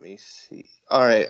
[0.00, 0.64] Let me see.
[0.90, 1.28] All right.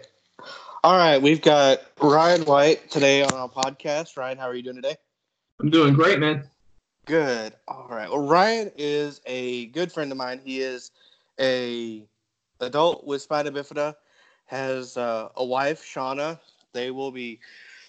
[0.85, 1.21] All right.
[1.21, 4.17] We've got Ryan White today on our podcast.
[4.17, 4.95] Ryan, how are you doing today?
[5.61, 6.49] I'm doing great, man.
[7.07, 7.53] Good.
[7.67, 8.09] All right.
[8.09, 10.41] Well, Ryan is a good friend of mine.
[10.45, 10.93] He is
[11.41, 12.07] a
[12.61, 13.97] adult with spina bifida,
[14.47, 16.39] has uh, a wife, Shauna.
[16.73, 17.41] They will be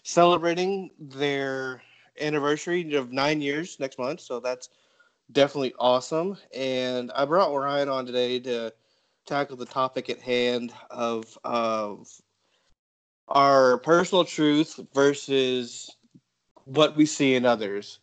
[0.01, 1.83] celebrating their
[2.19, 4.21] anniversary of nine years next month.
[4.21, 4.69] So that's
[5.31, 6.37] definitely awesome.
[6.55, 8.73] And I brought Ryan on today to
[9.25, 12.07] tackle the topic at hand of of
[13.27, 15.89] our personal truth versus
[16.65, 17.99] what we see in others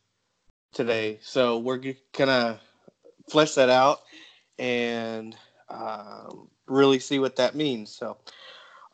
[0.73, 1.19] today.
[1.23, 2.60] So we're gonna
[3.30, 4.01] flesh that out
[4.59, 5.37] and
[5.69, 7.91] um, really see what that means.
[7.91, 8.16] So,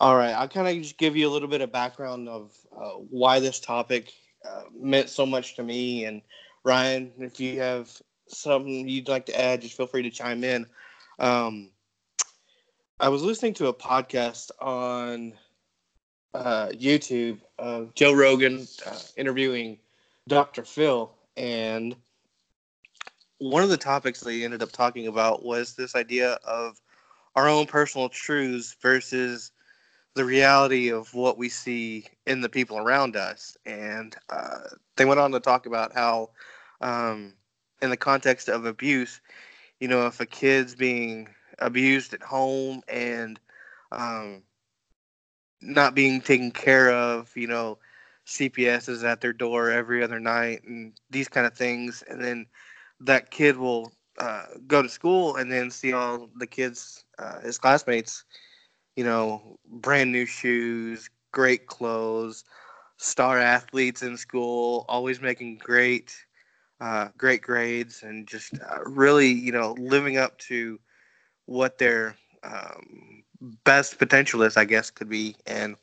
[0.01, 2.95] all right, I'll kind of just give you a little bit of background of uh,
[3.11, 4.13] why this topic
[4.49, 6.05] uh, meant so much to me.
[6.05, 6.23] And
[6.65, 7.91] Ryan, if you have
[8.29, 10.67] something you'd like to add, just feel free to chime in.
[11.19, 11.71] Um,
[13.01, 15.33] I was listening to a podcast on
[16.33, 19.79] uh, YouTube of Joe Rogan uh, interviewing
[20.29, 20.65] Dr.
[20.65, 21.97] Phil, and
[23.39, 26.81] one of the topics they ended up talking about was this idea of
[27.35, 29.51] our own personal truths versus
[30.15, 33.57] the reality of what we see in the people around us.
[33.67, 36.31] And uh, they went on to talk about how,
[36.81, 37.33] um,
[37.83, 39.21] in the context of abuse,
[39.81, 43.41] you know, if a kid's being abused at home and
[43.93, 44.43] um,
[45.61, 47.31] not being taken care of.
[47.37, 47.79] You know,
[48.25, 52.03] CPS is at their door every other night and these kind of things.
[52.09, 52.47] And then
[53.01, 57.59] that kid will uh, go to school and then see all the kids, uh, his
[57.59, 58.25] classmates,
[58.97, 62.45] you know, brand new shoes, great clothes,
[62.97, 66.15] star athletes in school, always making great,
[66.81, 70.79] uh, great grades, and just uh, really, you know, living up to
[71.47, 73.23] what their um,
[73.65, 75.37] best potential is, I guess, could be.
[75.47, 75.77] And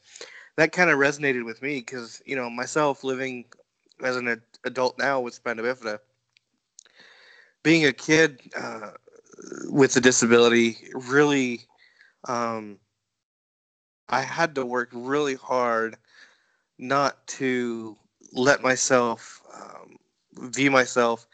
[0.58, 3.45] that kind of resonated with me because, you know, myself living
[4.04, 6.00] as an ad- adult now with spina bifida,
[7.64, 8.92] being a kid uh,
[9.70, 11.61] with a disability really,
[12.27, 12.80] um,
[14.10, 15.98] I had to work really hard
[16.77, 17.98] not to
[18.33, 19.98] let myself um,
[20.52, 21.27] view myself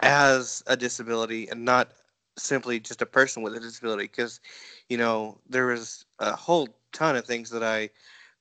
[0.00, 1.92] as a disability and not
[2.38, 4.40] simply just a person with a disability because
[4.88, 7.88] you know there was a whole ton of things that i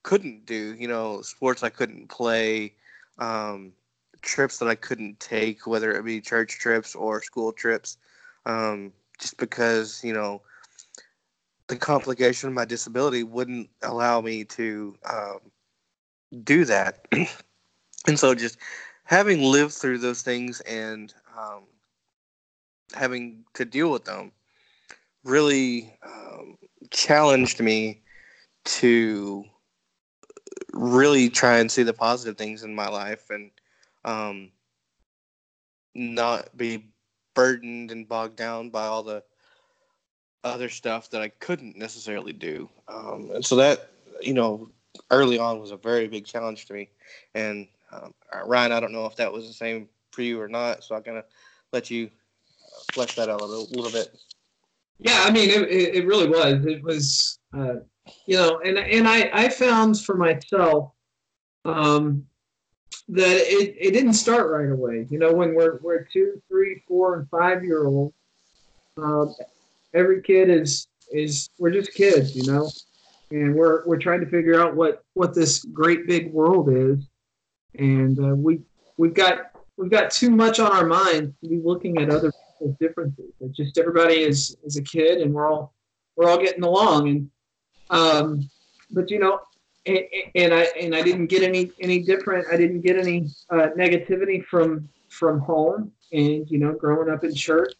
[0.04, 2.74] couldn't do you know sports i couldn't play
[3.20, 3.74] um,
[4.22, 7.98] trips that i couldn't take whether it be church trips or school trips
[8.46, 10.42] um, just because you know
[11.68, 15.40] the complication of my disability wouldn't allow me to um,
[16.44, 17.06] do that.
[18.08, 18.58] And so just
[19.04, 21.64] having lived through those things and um,
[22.94, 24.32] having to deal with them
[25.24, 26.58] really um,
[26.90, 28.02] challenged me
[28.64, 29.44] to
[30.74, 33.52] really try and see the positive things in my life and
[34.06, 34.52] um,
[35.96, 36.86] not be
[37.34, 39.24] burdened and bogged down by all the
[40.44, 42.70] other stuff that I couldn't necessarily do.
[42.88, 44.70] Um, and so that, you know,
[45.12, 46.90] early on was a very big challenge to me.
[47.36, 48.14] And um,
[48.46, 50.84] Ryan, I don't know if that was the same for you or not.
[50.84, 51.28] So I'm going to
[51.74, 52.10] let you
[52.94, 54.18] flesh that out a little, little bit.
[55.00, 56.66] Yeah, I mean, it, it, really was.
[56.66, 57.76] It was, uh,
[58.26, 60.92] you know, and and I I found for myself
[61.66, 62.26] um,
[63.10, 65.06] that it, it didn't start right away.
[65.10, 68.14] You know, when we're we're two, three, four, and five year old,
[68.98, 69.36] um,
[69.94, 72.70] every kid is is we're just kids, you know,
[73.30, 77.08] and we're we're trying to figure out what what this great big world is,
[77.76, 78.62] and uh, we
[78.98, 82.32] we've got we've got too much on our minds to be looking at other
[82.62, 83.32] of differences.
[83.52, 85.74] Just everybody is is a kid, and we're all
[86.16, 87.10] we're all getting along.
[87.10, 87.30] And
[87.90, 88.50] um,
[88.92, 89.40] but you know,
[89.86, 90.00] and,
[90.36, 92.48] and I and I didn't get any any different.
[92.52, 97.34] I didn't get any uh, negativity from from home, and you know, growing up in
[97.34, 97.74] church,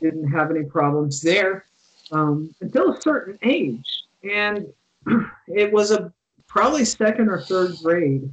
[0.00, 1.64] didn't have any problems there
[2.12, 4.66] um, until a certain age, and
[5.48, 6.12] it was a
[6.46, 8.32] probably second or third grade,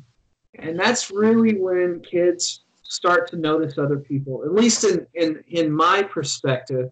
[0.56, 4.44] and that's really when kids start to notice other people.
[4.44, 6.90] At least in in in my perspective,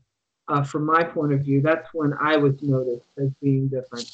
[0.47, 4.09] uh, from my point of view, that's when I was noticed as being different.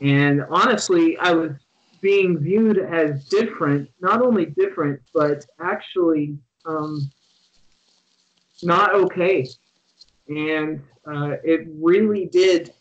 [0.00, 1.52] And honestly, I was
[2.00, 7.10] being viewed as different, not only different, but actually um,
[8.62, 9.46] not okay.
[10.28, 12.72] And uh, it really did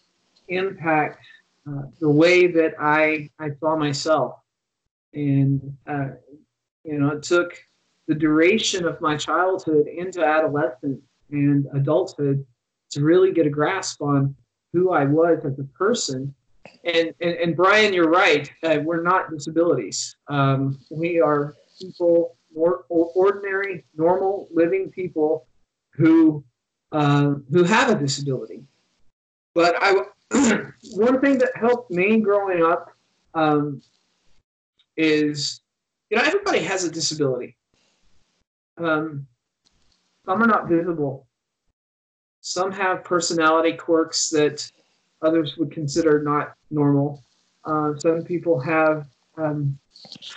[0.47, 1.25] impact
[1.67, 4.35] uh, the way that I, I saw myself.
[5.13, 6.09] And, uh,
[6.83, 7.51] you know, it took
[8.09, 12.43] the duration of my childhood into adolescence and adulthood
[12.89, 14.35] to really get a grasp on
[14.73, 16.33] who I was as a person.
[16.83, 18.51] And and, and Brian, you're right.
[18.63, 20.17] Uh, we're not disabilities.
[20.27, 25.45] Um, we are people, more ordinary, normal, living people
[25.93, 26.43] who
[26.91, 28.63] uh, who have a disability.
[29.53, 29.91] But I,
[30.95, 32.91] one thing that helped me growing up
[33.35, 33.83] um,
[34.97, 35.61] is,
[36.09, 37.55] you know, everybody has a disability.
[38.79, 39.27] Um,
[40.25, 41.27] some are not visible.
[42.41, 44.71] Some have personality quirks that
[45.21, 47.23] others would consider not normal.
[47.65, 49.77] Uh, some people have um,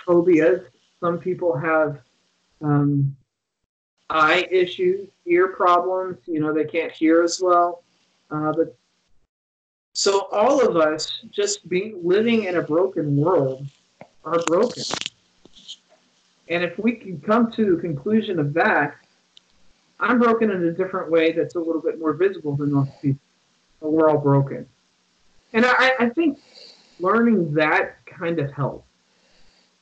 [0.05, 0.61] phobias.
[0.99, 2.01] Some people have
[2.61, 3.15] um,
[4.09, 6.17] eye issues, ear problems.
[6.25, 7.83] You know, they can't hear as well.
[8.29, 8.75] Uh, but
[9.93, 13.67] so all of us, just being living in a broken world,
[14.25, 14.83] are broken.
[16.49, 18.95] And if we can come to the conclusion of that,
[19.99, 23.19] I'm broken in a different way that's a little bit more visible than most people.
[23.79, 24.67] We're all broken.
[25.53, 26.39] And I, I think
[26.99, 28.87] learning that kind of helps.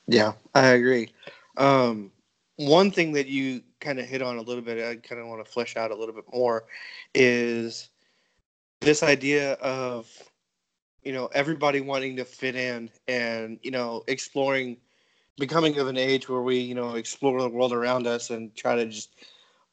[0.08, 1.10] Yeah, I agree.
[1.58, 2.12] Um,
[2.58, 5.44] one thing that you kind of hit on a little bit, I kind of want
[5.44, 6.66] to flesh out a little bit more,
[7.14, 7.90] is
[8.82, 10.10] this idea of
[11.04, 14.78] you know everybody wanting to fit in and you know exploring
[15.38, 18.76] becoming of an age where we you know explore the world around us and try
[18.76, 19.16] to just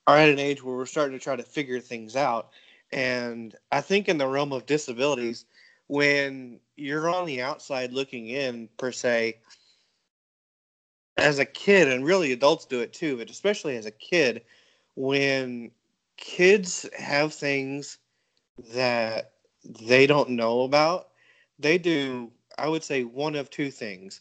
[0.06, 2.50] are at an age where we're starting to try to figure things out.
[2.92, 5.44] And i think in the realm of disabilities
[5.88, 9.38] when you're on the outside looking in per se
[11.16, 14.42] as a kid and really adults do it too but especially as a kid
[14.94, 15.70] when
[16.16, 17.98] kids have things
[18.72, 19.32] that
[19.64, 21.08] they don't know about
[21.58, 24.20] they do i would say one of two things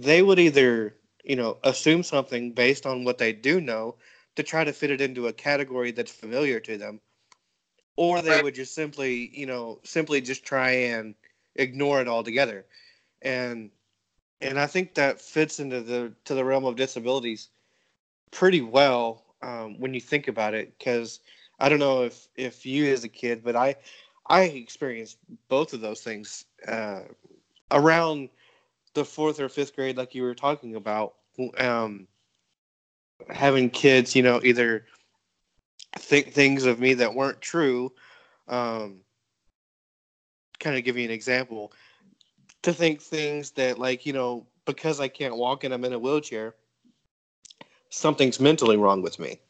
[0.00, 3.96] they would either you know assume something based on what they do know
[4.36, 7.00] to try to fit it into a category that's familiar to them
[7.96, 11.14] or they would just simply you know simply just try and
[11.56, 12.66] ignore it altogether.
[13.22, 13.70] And
[14.40, 17.50] and i think that fits into the to the realm of disabilities
[18.30, 21.20] pretty well um, when you think about it because
[21.60, 23.74] i don't know if if you as a kid but i
[24.28, 25.18] i experienced
[25.48, 27.02] both of those things uh,
[27.70, 28.28] around
[28.94, 31.14] the fourth or fifth grade like you were talking about
[31.58, 32.06] um,
[33.28, 34.86] having kids, you know, either
[35.98, 37.92] think things of me that weren't true.
[38.48, 39.00] Um,
[40.58, 41.72] kind of give you an example
[42.62, 45.98] to think things that, like, you know, because I can't walk and I'm in a
[45.98, 46.54] wheelchair,
[47.88, 49.40] something's mentally wrong with me.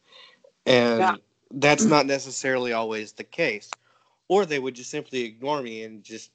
[0.66, 1.16] And yeah.
[1.50, 3.70] that's not necessarily always the case.
[4.28, 6.31] Or they would just simply ignore me and just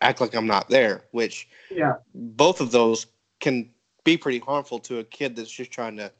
[0.00, 3.06] act like I'm not there, which yeah, both of those
[3.40, 3.70] can
[4.04, 6.10] be pretty harmful to a kid that's just trying to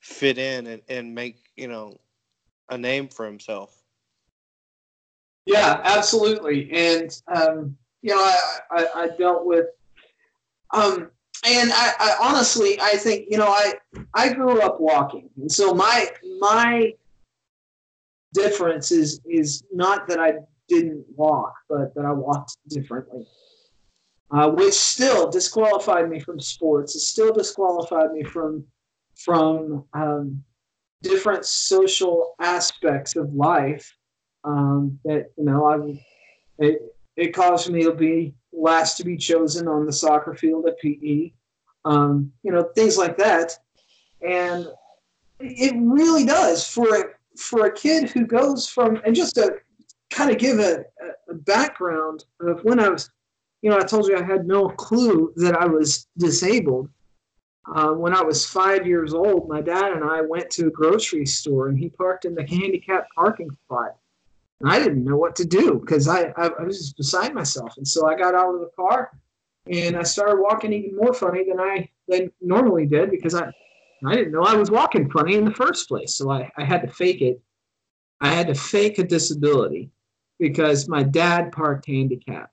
[0.00, 1.98] fit in and, and make you know
[2.70, 3.82] a name for himself.
[5.46, 6.70] Yeah absolutely.
[6.72, 9.66] And um, you know I, I, I dealt with
[10.72, 11.10] um,
[11.46, 13.74] and I, I, honestly i think you know i
[14.14, 15.28] i grew up walking.
[15.36, 16.08] And so my
[16.38, 16.94] my
[18.32, 20.34] difference is is not that i
[20.68, 23.26] didn't walk but that i walked differently.
[24.30, 26.96] Uh, which still disqualified me from sports.
[26.96, 28.64] It still disqualified me from
[29.14, 30.42] from um,
[31.02, 33.94] different social aspects of life
[34.42, 36.02] um, that you know I
[36.58, 36.80] it,
[37.16, 41.30] it caused me to be last to be chosen on the soccer field at PE,
[41.84, 43.52] um, you know things like that,
[44.26, 44.66] and
[45.38, 47.04] it really does for a,
[47.38, 49.58] for a kid who goes from and just to
[50.14, 50.84] kind of give a,
[51.28, 53.10] a background of when I was,
[53.62, 56.88] you know, I told you I had no clue that I was disabled.
[57.74, 61.26] Uh, when I was five years old, my dad and I went to a grocery
[61.26, 63.96] store and he parked in the handicapped parking spot.
[64.60, 67.74] And I didn't know what to do because I, I, I, was just beside myself.
[67.76, 69.10] And so I got out of the car
[69.66, 73.50] and I started walking even more funny than I than normally did because I,
[74.06, 76.14] I didn't know I was walking funny in the first place.
[76.14, 77.40] So I, I had to fake it.
[78.20, 79.90] I had to fake a disability
[80.38, 82.52] because my dad parked handicapped.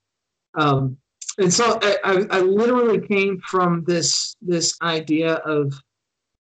[0.54, 0.98] Um,
[1.38, 5.74] and so I, I, literally came from this this idea of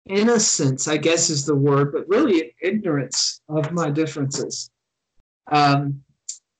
[0.04, 4.70] innocence, I guess is the word, but really ignorance of my differences.
[5.50, 6.02] Um,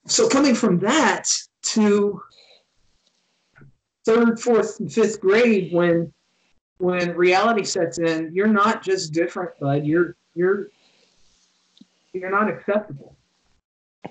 [0.06, 1.28] so coming from that
[1.62, 2.22] to
[4.04, 6.12] third, fourth, and fifth grade, when
[6.78, 9.84] when reality sets in, you're not just different, bud.
[9.84, 10.68] You're you're
[12.12, 13.15] you're not acceptable.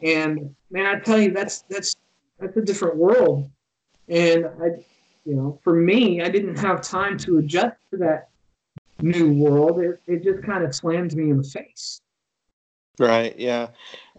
[0.03, 1.95] And man, I tell you, that's that's
[2.39, 3.49] that's a different world
[4.07, 4.67] and I,
[5.25, 8.29] you know, for me, I didn't have time to adjust to that
[9.01, 9.79] new world.
[9.79, 12.01] It, it just kind of slammed me in the face.
[12.99, 13.37] Right.
[13.37, 13.69] Yeah.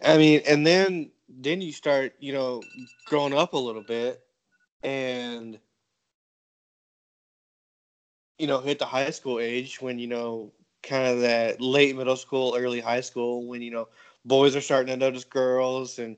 [0.03, 2.63] I mean, and then then you start, you know,
[3.07, 4.23] growing up a little bit
[4.83, 5.59] and
[8.39, 10.53] you know, hit the high school age when, you know,
[10.83, 13.89] kind of that late middle school, early high school when, you know,
[14.27, 16.17] boys are starting to notice girls and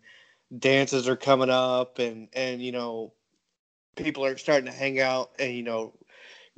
[0.58, 3.12] dances are coming up and and you know,
[3.96, 5.94] people are starting to hang out and you know,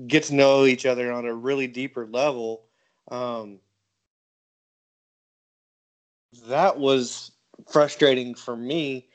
[0.07, 2.65] get to know each other on a really deeper level.
[3.11, 3.61] Um
[6.49, 7.33] that was
[7.71, 9.09] frustrating for me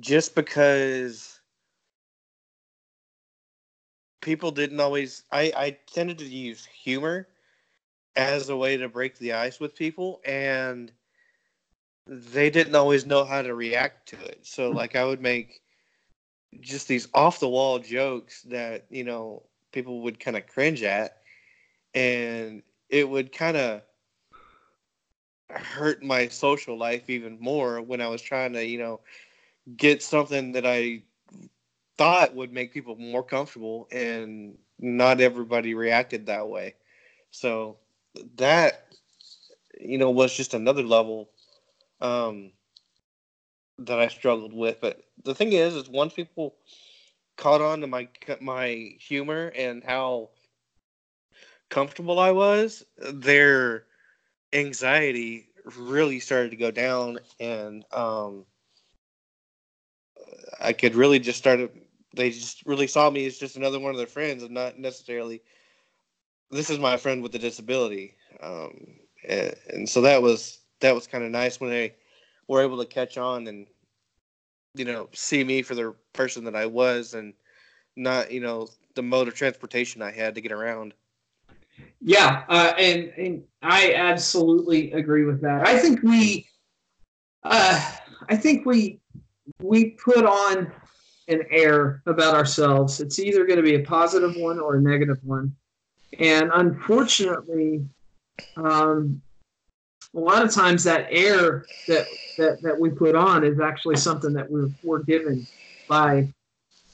[0.00, 1.40] just because
[4.22, 7.28] people didn't always I, I tended to use humor
[8.16, 10.90] as a way to break the ice with people and
[12.06, 14.76] they didn't always know how to react to it so hmm.
[14.76, 15.60] like i would make
[16.60, 19.42] just these off the wall jokes that you know
[19.72, 21.18] people would kind of cringe at
[21.94, 23.82] and it would kind of
[25.50, 29.00] hurt my social life even more when I was trying to, you know,
[29.76, 31.02] get something that I
[31.96, 36.74] thought would make people more comfortable and not everybody reacted that way.
[37.30, 37.78] So
[38.36, 38.94] that
[39.80, 41.30] you know was just another level
[42.04, 42.52] um
[43.78, 44.80] that I struggled with.
[44.80, 46.54] But the thing is is once people
[47.36, 48.08] caught on to my
[48.40, 50.30] my humor and how
[51.70, 53.86] comfortable I was, their
[54.52, 58.46] anxiety really started to go down and um
[60.60, 61.72] I could really just start
[62.14, 65.42] they just really saw me as just another one of their friends and not necessarily
[66.50, 68.16] this is my friend with a disability.
[68.42, 71.94] Um and, and so that was that was kind of nice when they
[72.46, 73.66] were able to catch on and
[74.74, 77.32] you know see me for the person that I was and
[77.96, 80.92] not you know the mode of transportation I had to get around.
[82.02, 85.66] Yeah, uh, and and I absolutely agree with that.
[85.66, 86.46] I think we,
[87.44, 87.92] uh,
[88.28, 89.00] I think we
[89.62, 90.70] we put on
[91.28, 93.00] an air about ourselves.
[93.00, 95.56] It's either going to be a positive one or a negative one,
[96.18, 97.86] and unfortunately,
[98.56, 99.22] um,
[100.14, 102.06] a lot of times that air that
[102.38, 105.46] that that we put on is actually something that we're we're given
[105.88, 106.28] by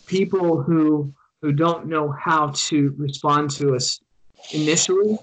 [0.06, 1.12] people who
[1.42, 4.00] who don't know how to respond to us
[4.52, 5.18] initially.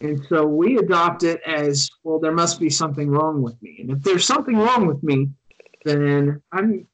[0.00, 3.78] And so we adopt it as well, there must be something wrong with me.
[3.80, 5.28] And if there's something wrong with me,
[5.84, 6.86] then I'm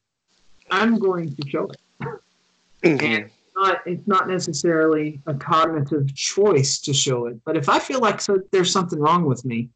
[0.71, 1.81] I'm going to show it.
[2.83, 3.05] Mm-hmm.
[3.05, 7.39] And it's not it's not necessarily a cognitive choice to show it.
[7.45, 9.69] But if I feel like so, there's something wrong with me,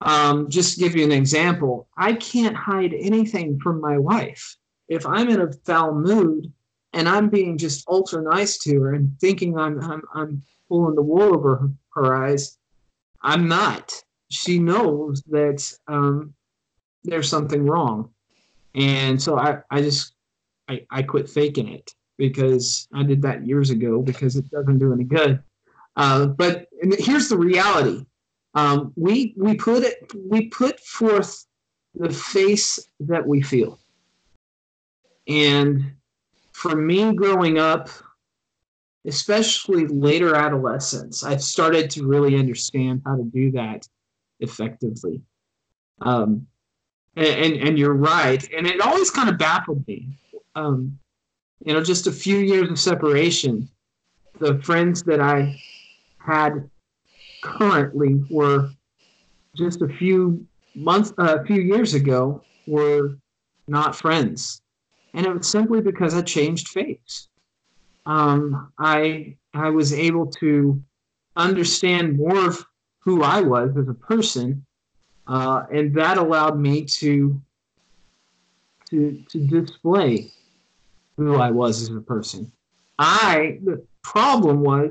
[0.00, 4.56] um, just to give you an example, I can't hide anything from my wife.
[4.88, 6.52] If I'm in a foul mood
[6.92, 11.02] and I'm being just ultra nice to her and thinking I'm I'm, I'm pulling the
[11.02, 12.58] wool over her eyes.
[13.22, 13.92] I'm not.
[14.30, 16.34] She knows that um,
[17.04, 18.10] there's something wrong.
[18.74, 20.14] And so I, I just
[20.68, 24.92] I, I quit faking it because I did that years ago because it doesn't do
[24.92, 25.42] any good.
[25.96, 28.04] Uh, but here's the reality.
[28.54, 31.46] Um, we we put it we put forth
[31.94, 33.78] the face that we feel.
[35.26, 35.92] And
[36.52, 37.90] for me growing up,
[39.06, 43.86] especially later adolescence, I've started to really understand how to do that
[44.40, 45.20] effectively.
[46.00, 46.46] Um,
[47.16, 50.08] and, and, and you're right, and it always kind of baffled me.
[50.54, 50.98] Um,
[51.64, 53.68] you know, just a few years of separation,
[54.38, 55.60] the friends that I
[56.18, 56.70] had
[57.40, 58.74] currently were
[59.56, 63.18] just a few months, uh, a few years ago, were
[63.66, 64.62] not friends,
[65.14, 67.28] and it was simply because I changed faiths
[68.08, 70.82] um, I I was able to
[71.36, 72.64] understand more of
[73.00, 74.64] who I was as a person,
[75.26, 77.40] uh, and that allowed me to
[78.90, 80.32] to to display
[81.18, 82.50] who I was as a person.
[82.98, 84.90] I the problem was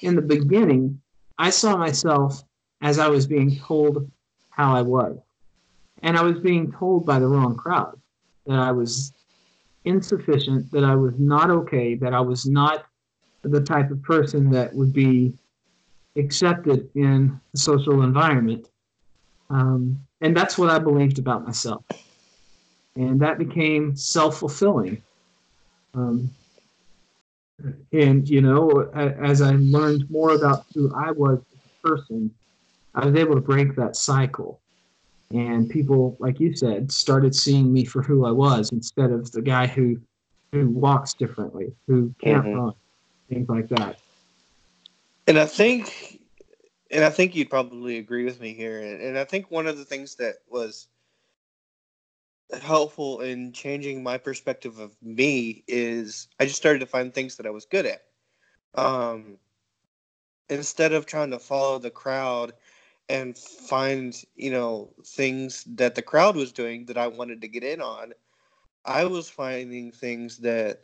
[0.00, 1.02] in the beginning,
[1.38, 2.42] I saw myself
[2.80, 4.10] as I was being told
[4.50, 5.18] how I was,
[6.02, 8.00] and I was being told by the wrong crowd
[8.46, 9.12] that I was
[9.84, 12.86] insufficient, that I was not okay, that I was not
[13.42, 15.34] the type of person that would be
[16.16, 18.68] accepted in the social environment.
[19.50, 21.84] Um, and that's what I believed about myself.
[22.96, 25.02] And that became self fulfilling.
[25.94, 26.30] Um,
[27.92, 32.30] and, you know, as I learned more about who I was as a person,
[32.94, 34.60] I was able to break that cycle.
[35.30, 39.42] And people like you said started seeing me for who i was instead of the
[39.42, 40.00] guy who
[40.52, 42.60] who walks differently who can't mm-hmm.
[42.60, 42.72] run
[43.28, 43.98] things like that.
[45.26, 46.20] And i think
[46.90, 48.80] and i think you'd probably agree with me here.
[48.80, 50.86] And, and i think one of the things that was
[52.60, 57.46] helpful in changing my perspective of me is I just started to find things that
[57.46, 58.02] I was good at.
[58.74, 59.38] Um,
[60.48, 62.52] instead of trying to follow the crowd
[63.08, 67.64] and find, you know, things that the crowd was doing that I wanted to get
[67.64, 68.12] in on,
[68.84, 70.80] I was finding things that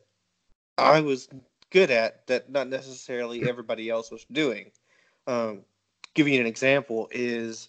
[0.78, 1.28] I was
[1.70, 4.70] good at that not necessarily everybody else was doing.
[5.26, 5.62] Um,
[6.14, 7.68] giving you an example is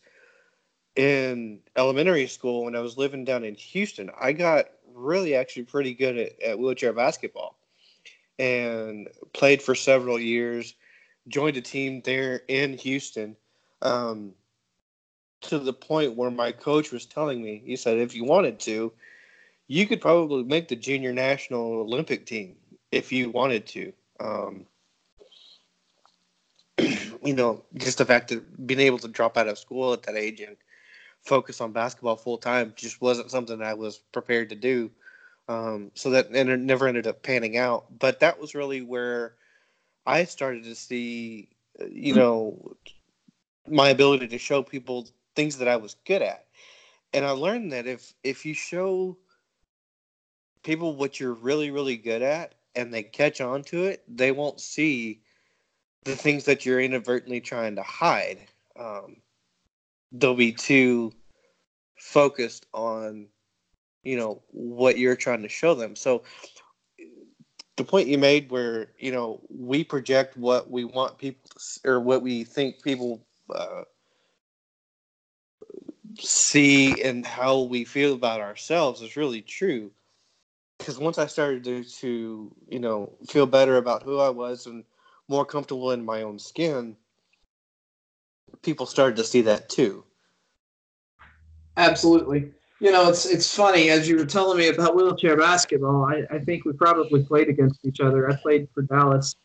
[0.95, 5.93] in elementary school when I was living down in Houston, I got really actually pretty
[5.93, 7.57] good at, at wheelchair basketball
[8.39, 10.75] and played for several years.
[11.27, 13.35] Joined a team there in Houston
[13.81, 14.33] um,
[15.41, 18.91] to the point where my coach was telling me, he said, if you wanted to,
[19.67, 22.55] you could probably make the junior national Olympic team
[22.91, 23.93] if you wanted to.
[24.19, 24.65] Um,
[27.23, 30.15] you know, just the fact that being able to drop out of school at that
[30.15, 30.57] age and
[31.23, 34.91] focus on basketball full time just wasn't something I was prepared to do.
[35.47, 37.85] Um, so that and it never ended up panning out.
[37.99, 39.35] But that was really where
[40.05, 41.49] I started to see,
[41.79, 42.75] uh, you know,
[43.67, 46.45] my ability to show people things that I was good at.
[47.13, 49.17] And I learned that if if you show
[50.63, 54.61] people what you're really really good at and they catch on to it, they won't
[54.61, 55.21] see
[56.03, 58.39] the things that you're inadvertently trying to hide.
[58.79, 59.17] Um,
[60.11, 61.13] they'll be too
[61.97, 63.27] focused on
[64.03, 65.95] you know what you're trying to show them.
[65.95, 66.23] So
[67.77, 71.99] the point you made where you know we project what we want people to, or
[71.99, 73.21] what we think people
[73.53, 73.83] uh,
[76.19, 79.91] see and how we feel about ourselves is really true.
[80.77, 84.83] Because once i started to, to you know feel better about who i was and
[85.27, 86.97] more comfortable in my own skin
[88.61, 90.03] people started to see that too
[91.77, 92.51] Absolutely.
[92.79, 96.05] You know, it's it's funny as you were telling me about wheelchair basketball.
[96.05, 98.29] I, I think we probably played against each other.
[98.29, 99.35] I played for Dallas,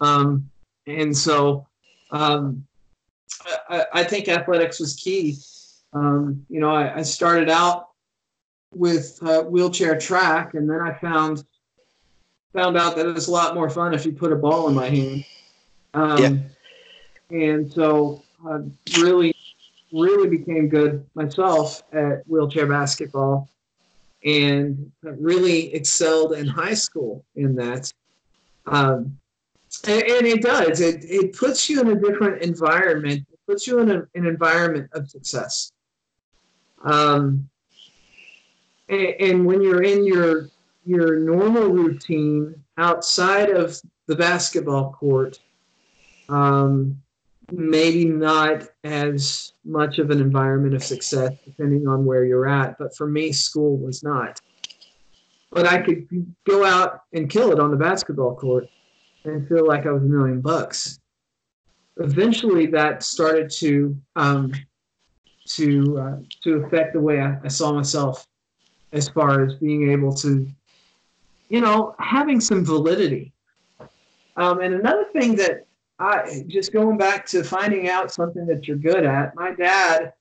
[0.00, 0.48] um,
[0.86, 1.66] and so
[2.12, 2.64] um,
[3.68, 5.36] I, I, think athletics was key.
[5.92, 7.88] Um, you know, I, I, started out
[8.72, 11.44] with uh, wheelchair track, and then I found
[12.52, 14.74] found out that it was a lot more fun if you put a ball in
[14.74, 15.24] my hand.
[15.94, 16.36] Um, yeah.
[17.30, 18.60] And so, uh,
[18.98, 19.34] really
[19.92, 23.48] really became good myself at wheelchair basketball
[24.24, 27.90] and really excelled in high school in that.
[28.66, 29.18] Um,
[29.86, 30.80] and, and, it does.
[30.80, 33.26] It, it puts you in a different environment.
[33.32, 35.72] It puts you in a, an environment of success.
[36.82, 37.48] Um,
[38.88, 40.48] and, and when you're in your
[40.84, 45.38] your normal routine outside of the basketball court,
[46.30, 47.02] um,
[47.50, 52.94] maybe not as much of an environment of success depending on where you're at but
[52.96, 54.40] for me school was not.
[55.50, 56.06] But i could
[56.46, 58.68] go out and kill it on the basketball court
[59.24, 61.00] and feel like i was a million bucks.
[61.96, 64.52] Eventually that started to um,
[65.48, 68.26] to uh, to affect the way I, I saw myself
[68.92, 70.46] as far as being able to
[71.48, 73.32] you know having some validity.
[74.36, 75.66] Um, and another thing that
[75.98, 79.34] I just going back to finding out something that you're good at.
[79.34, 80.12] My dad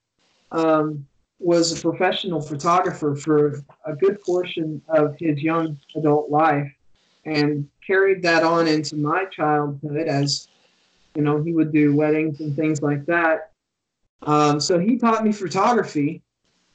[0.51, 1.05] um,
[1.39, 6.71] was a professional photographer for a good portion of his young adult life,
[7.25, 10.47] and carried that on into my childhood as
[11.15, 13.51] you know he would do weddings and things like that.
[14.23, 16.23] Um, so he taught me photography,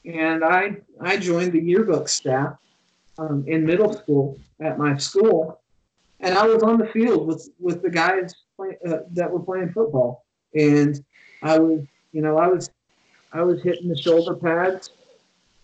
[0.04, 2.56] and I I joined the yearbook staff
[3.18, 5.60] um, in middle school at my school,
[6.20, 8.32] and I was on the field with with the guys
[8.62, 11.02] play, uh, that were playing football, and
[11.42, 12.70] I was, you know, I was,
[13.32, 14.90] I was hitting the shoulder pads,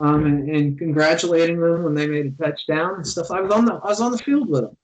[0.01, 3.31] um, and, and congratulating them when they made a touchdown and stuff.
[3.31, 4.77] I was on the, I was on the field with them,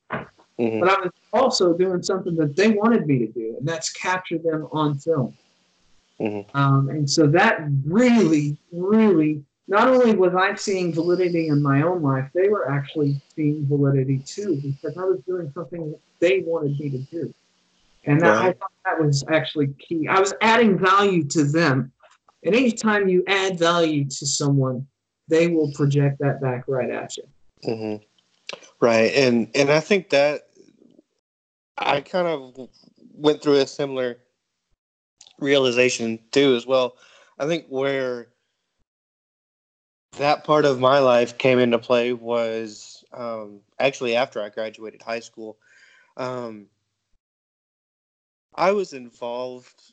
[0.59, 0.81] mm-hmm.
[0.81, 4.38] but I was also doing something that they wanted me to do, and that's capture
[4.38, 5.37] them on film.
[6.20, 6.57] Mm-hmm.
[6.57, 12.03] Um, and so that really, really, not only was I seeing validity in my own
[12.03, 16.90] life, they were actually seeing validity too, because I was doing something they wanted me
[16.90, 17.35] to do.
[18.06, 18.48] And that, right.
[18.48, 20.08] I thought that was actually key.
[20.08, 21.92] I was adding value to them.
[22.44, 24.86] And anytime you add value to someone,
[25.28, 27.24] they will project that back right at you.
[27.64, 28.56] Mm-hmm.
[28.80, 29.12] Right.
[29.14, 30.48] And and I think that
[31.78, 32.68] I kind of
[33.14, 34.18] went through a similar
[35.38, 36.96] realization too as well.
[37.38, 38.28] I think where
[40.18, 45.20] that part of my life came into play was um, actually after I graduated high
[45.20, 45.56] school.
[46.16, 46.66] Um,
[48.54, 49.92] I was involved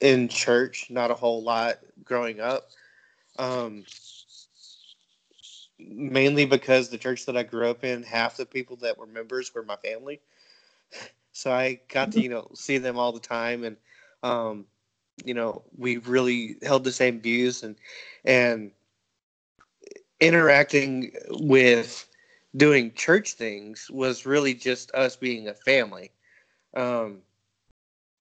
[0.00, 2.70] in church, not a whole lot growing up.
[3.38, 3.84] Um,
[5.78, 9.54] mainly because the church that I grew up in, half the people that were members
[9.54, 10.20] were my family.
[11.32, 13.76] So I got to, you know, see them all the time and
[14.24, 14.66] um,
[15.24, 17.76] you know, we really held the same views and
[18.24, 18.72] and
[20.20, 22.08] interacting with
[22.56, 26.10] doing church things was really just us being a family.
[26.78, 27.22] Um,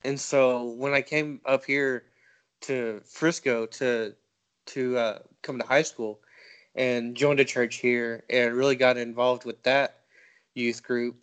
[0.03, 2.05] and so when I came up here
[2.61, 4.15] to Frisco to
[4.67, 6.19] to uh, come to high school
[6.75, 9.99] and joined a church here and really got involved with that
[10.55, 11.15] youth group,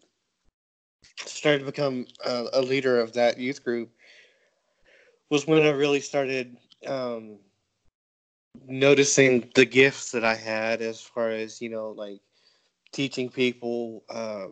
[1.17, 3.91] started to become a, a leader of that youth group,
[5.29, 7.39] was when I really started um,
[8.69, 12.21] noticing the gifts that I had as far as you know, like
[12.93, 14.05] teaching people.
[14.09, 14.47] Uh,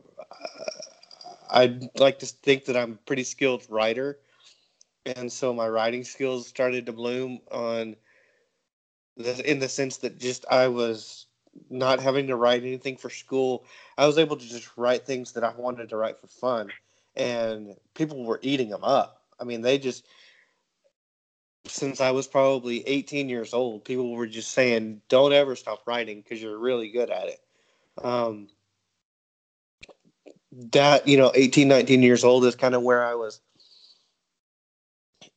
[1.53, 4.19] I'd like to think that I'm a pretty skilled writer,
[5.05, 7.97] and so my writing skills started to bloom on
[9.17, 11.27] the, in the sense that just I was
[11.69, 13.65] not having to write anything for school.
[13.99, 16.71] I was able to just write things that I wanted to write for fun,
[17.15, 19.23] and people were eating them up.
[19.39, 20.07] I mean, they just
[21.67, 26.23] since I was probably 18 years old, people were just saying, "Don't ever stop writing
[26.23, 27.41] because you're really good at it."
[28.03, 28.49] Um,
[30.53, 33.41] that you know, 18, 19 years old is kind of where I was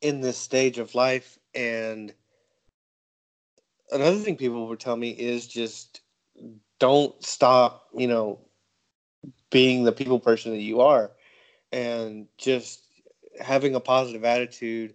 [0.02, 2.14] in this stage of life, and
[3.92, 6.02] another thing people would tell me is just
[6.80, 8.40] don't stop, you know,
[9.50, 11.12] being the people person that you are,
[11.72, 12.82] and just
[13.40, 14.94] having a positive attitude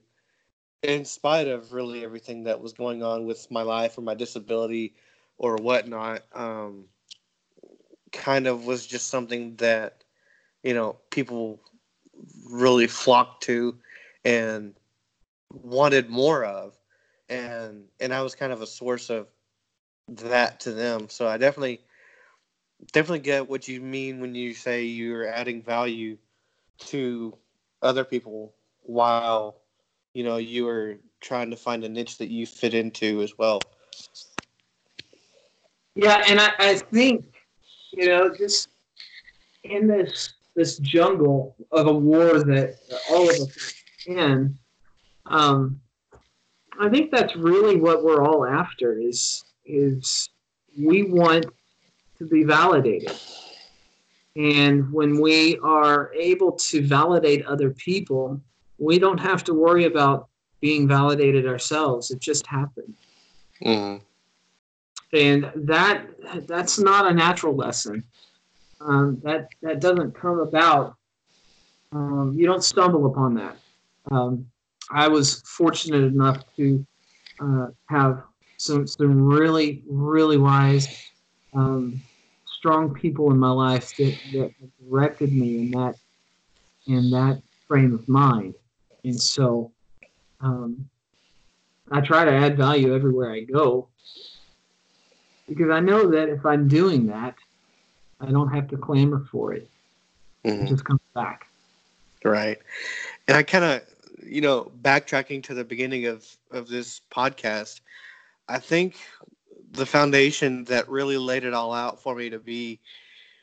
[0.83, 4.95] in spite of really everything that was going on with my life or my disability
[5.39, 6.85] or whatnot, um,
[8.13, 10.00] kind of was just something that
[10.63, 11.61] you know people
[12.51, 13.77] really flocked to
[14.25, 14.75] and
[15.53, 16.75] wanted more of,
[17.29, 19.29] and and I was kind of a source of
[20.09, 21.09] that to them.
[21.09, 21.81] So I definitely
[22.93, 26.17] definitely get what you mean when you say you're adding value
[26.79, 27.37] to
[27.83, 29.61] other people while
[30.15, 33.61] you know you are trying to find a niche that you fit into as well
[35.95, 37.25] yeah and i, I think
[37.93, 38.69] you know just
[39.65, 42.77] in this this jungle of a war that
[43.11, 43.75] all of us
[44.09, 44.59] are in
[45.27, 45.81] um,
[46.81, 50.29] i think that's really what we're all after is is
[50.79, 51.47] we want
[52.19, 53.17] to be validated
[54.37, 58.41] and when we are able to validate other people
[58.79, 62.11] we don't have to worry about being validated ourselves.
[62.11, 62.95] It just happened.
[63.65, 64.05] Mm-hmm.
[65.13, 66.07] And that
[66.47, 68.05] that's not a natural lesson.
[68.81, 70.95] Um, that that doesn't come about.
[71.93, 73.57] Um, you don't stumble upon that.
[74.11, 74.47] Um,
[74.91, 76.87] I was fortunate enough to
[77.41, 78.23] uh, have
[78.57, 81.11] some some really really wise,
[81.55, 82.01] um,
[82.47, 85.95] strong people in my life that, that directed me in that
[86.87, 88.55] in that frame of mind.
[89.05, 89.73] And so
[90.41, 90.89] um,
[91.91, 93.89] I try to add value everywhere I go
[95.49, 97.35] because I know that if I'm doing that,
[98.21, 99.69] I don't have to clamor for it.
[100.45, 100.65] Mm-hmm.
[100.65, 101.47] It just comes back.
[102.25, 102.59] Right.
[103.29, 103.83] And I kind of,
[104.23, 107.81] you know, backtracking to the beginning of, of this podcast,
[108.49, 108.97] I think
[109.73, 112.81] the foundation that really laid it all out for me to be,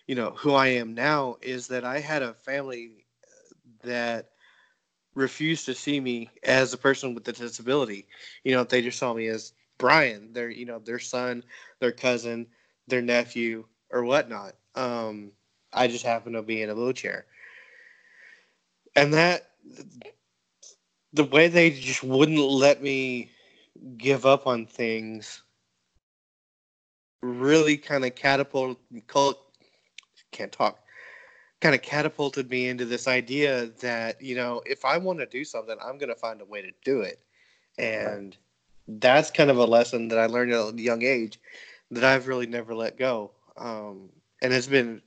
[0.08, 3.06] you know, who I am now is that I had a family
[3.84, 4.30] that
[5.16, 8.06] refused to see me as a person with a disability.
[8.44, 11.44] You know, they just saw me as Brian, their you know their son,
[11.80, 12.48] their cousin,
[12.88, 14.56] their nephew, or whatnot.
[14.78, 15.32] Um,
[15.74, 17.26] I just happen to be in a wheelchair,
[18.96, 19.52] and that
[21.14, 23.32] the way they just wouldn't let me
[23.98, 25.44] give up on things
[27.22, 28.78] really kind of catapulted
[30.32, 30.80] can't talk
[31.62, 35.44] kind of catapulted me into this idea that you know if i want to do
[35.44, 37.20] something i'm going to find a way to do it.
[37.80, 38.36] And
[38.88, 41.40] that's kind of a lesson that i learned at a young age
[41.92, 43.32] that i've really never let go.
[43.58, 44.10] Um,
[44.42, 45.02] and it's been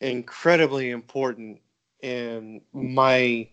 [0.00, 1.60] incredibly important
[2.02, 3.48] in my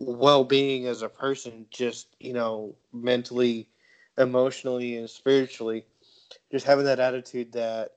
[0.00, 3.68] well-being as a person just you know mentally
[4.16, 5.84] emotionally and spiritually
[6.52, 7.94] just having that attitude that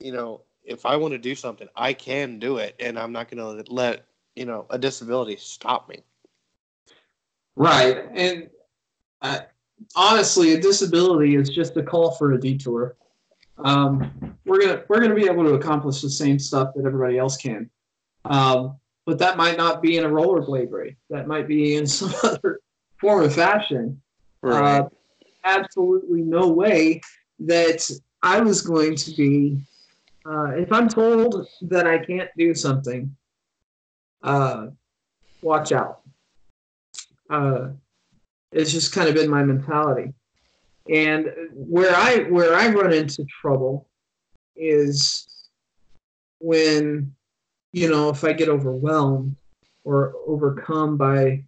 [0.00, 3.30] you know if I want to do something, I can do it, and I'm not
[3.30, 6.00] going to let you know a disability stop me.
[7.54, 8.50] Right, and
[9.22, 9.40] uh,
[9.94, 12.96] honestly, a disability is just a call for a detour.
[13.58, 17.36] Um, we're gonna we're gonna be able to accomplish the same stuff that everybody else
[17.36, 17.70] can,
[18.24, 20.96] um, but that might not be in a rollerblade race.
[21.10, 22.60] That might be in some other
[23.00, 24.00] form of fashion.
[24.42, 24.80] Right.
[24.80, 24.88] Uh,
[25.44, 27.00] absolutely no way
[27.40, 27.88] that
[28.22, 29.60] I was going to be,
[30.26, 33.14] uh, if I'm told that I can't do something,
[34.22, 34.68] uh,
[35.42, 36.00] watch out.
[37.30, 37.68] Uh,
[38.52, 40.12] it's just kind of been my mentality.
[40.88, 43.88] And where I where I run into trouble
[44.54, 45.26] is
[46.38, 47.14] when
[47.72, 49.36] you know if I get overwhelmed
[49.84, 51.44] or overcome by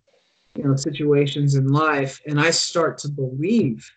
[0.57, 3.89] you know situations in life and I start to believe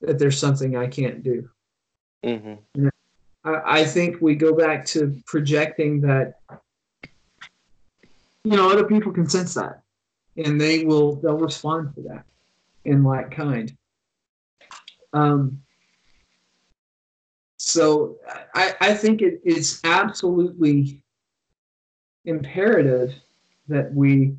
[0.00, 1.48] that there's something I can't do.
[2.24, 2.88] Mm-hmm.
[3.44, 6.40] I, I think we go back to projecting that
[8.44, 9.82] you know other people can sense that
[10.36, 12.24] and they will they'll respond to that
[12.84, 13.76] in like kind.
[15.12, 15.62] Um,
[17.56, 18.16] so
[18.54, 21.02] I, I think it is absolutely
[22.24, 23.14] imperative
[23.68, 24.36] that we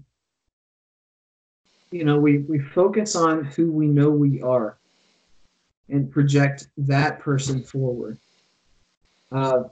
[1.92, 4.78] you know we, we focus on who we know we are
[5.90, 8.18] and project that person forward.
[9.32, 9.64] Uh,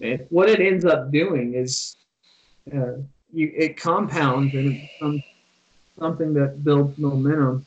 [0.00, 1.96] and what it ends up doing is
[2.74, 2.92] uh,
[3.32, 5.22] you, it compounds and it becomes
[5.98, 7.66] something that builds momentum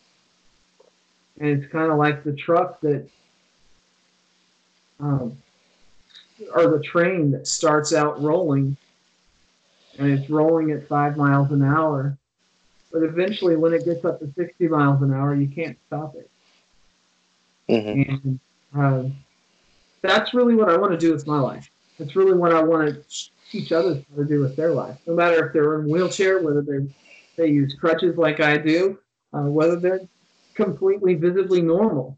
[1.40, 3.08] and it's kind of like the truck that
[5.00, 5.38] um,
[6.54, 8.78] or the train that starts out rolling
[9.98, 12.18] and it's rolling at five miles an hour.
[12.92, 16.30] But eventually when it gets up to 60 miles an hour you can't stop it.
[17.70, 18.12] Mm-hmm.
[18.12, 18.40] and
[18.78, 19.10] uh,
[20.02, 21.70] that's really what i want to do with my life.
[21.98, 24.98] That's really what i want to teach others how to do with their life.
[25.08, 26.86] No matter if they're in a wheelchair whether they
[27.36, 28.98] they use crutches like i do
[29.34, 30.02] uh, whether they're
[30.54, 32.18] completely visibly normal.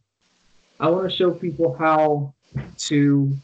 [0.80, 2.34] I want to show people how
[2.78, 3.38] to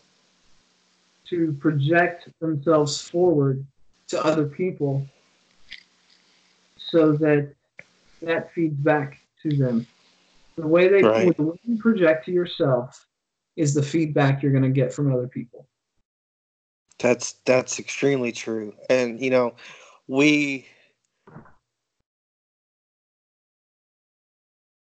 [1.29, 3.65] to project themselves forward
[4.09, 5.07] to other people
[6.77, 7.53] so that
[8.21, 9.87] that feeds back to them.
[10.57, 11.35] The way they Right.
[11.35, 13.07] the way you project to yourself
[13.55, 15.67] is the feedback you're going to get from other people.
[16.99, 18.73] That's that's extremely true.
[18.89, 19.55] And you know,
[20.07, 20.67] we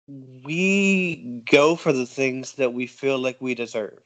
[0.07, 4.01] we go for the things that we feel like we deserve.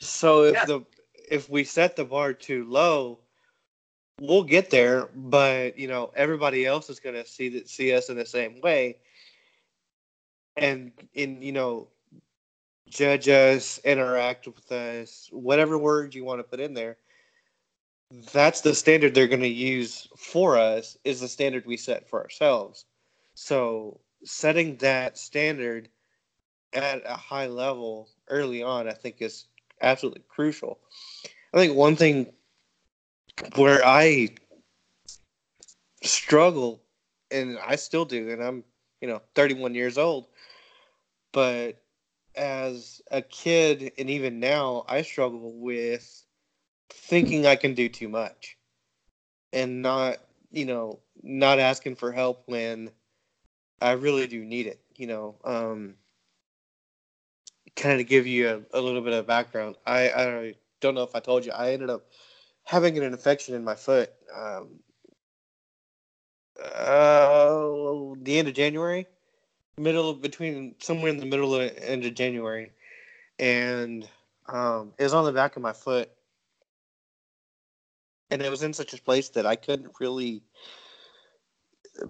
[0.00, 0.64] So if Yeah.
[0.64, 0.86] the
[1.28, 3.18] if we set the bar too low,
[4.20, 8.08] we'll get there, but you know, everybody else is going to see that see us
[8.08, 8.98] in the same way.
[10.56, 11.88] And in you know,
[12.88, 16.96] judge us, interact with us, whatever word you want to put in there.
[18.32, 22.22] That's the standard they're going to use for us is the standard we set for
[22.22, 22.84] ourselves.
[23.34, 25.88] So setting that standard
[26.72, 29.46] at a high level early on, I think is
[29.80, 30.78] absolutely crucial.
[31.54, 32.32] I think one thing
[33.54, 34.30] where I
[36.02, 36.82] struggle,
[37.30, 38.64] and I still do, and I'm,
[39.00, 40.26] you know, 31 years old,
[41.32, 41.82] but
[42.34, 46.24] as a kid and even now, I struggle with
[46.90, 48.56] thinking I can do too much
[49.52, 50.18] and not,
[50.50, 52.90] you know, not asking for help when
[53.80, 54.80] I really do need it.
[54.96, 55.94] You know, um,
[57.76, 59.76] kind of give you a, a little bit of background.
[59.86, 62.06] I, I don't know if I told you, I ended up
[62.64, 64.80] having an infection in my foot um,
[66.62, 69.06] uh, the end of January,
[69.78, 72.72] middle of, between somewhere in the middle of end of January,
[73.38, 74.08] and
[74.48, 76.10] um, it was on the back of my foot,
[78.30, 80.42] and it was in such a place that I couldn't really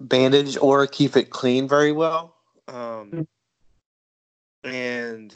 [0.00, 2.34] bandage or keep it clean very well.
[2.68, 3.26] Um,
[4.64, 5.34] and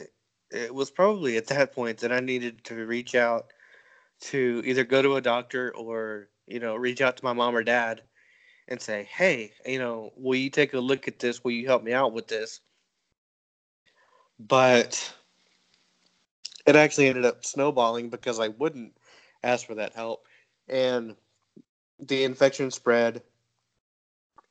[0.51, 3.53] it was probably at that point that I needed to reach out
[4.21, 7.63] to either go to a doctor or you know reach out to my mom or
[7.63, 8.01] dad
[8.67, 11.43] and say, "Hey, you know, will you take a look at this?
[11.43, 12.61] Will you help me out with this?"
[14.39, 15.13] But
[16.65, 18.97] it actually ended up snowballing because I wouldn't
[19.43, 20.25] ask for that help,
[20.67, 21.15] and
[21.99, 23.23] the infection spread.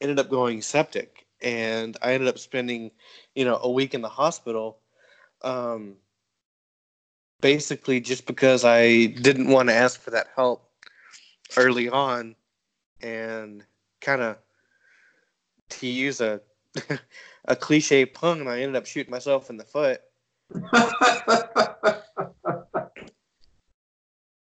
[0.00, 2.90] Ended up going septic, and I ended up spending,
[3.34, 4.78] you know, a week in the hospital.
[5.42, 5.96] Um,
[7.40, 10.70] basically, just because I didn't want to ask for that help
[11.56, 12.34] early on,
[13.02, 13.64] and
[14.00, 14.38] kind of
[15.70, 16.40] to use a
[17.44, 20.00] a cliche pun, I ended up shooting myself in the foot.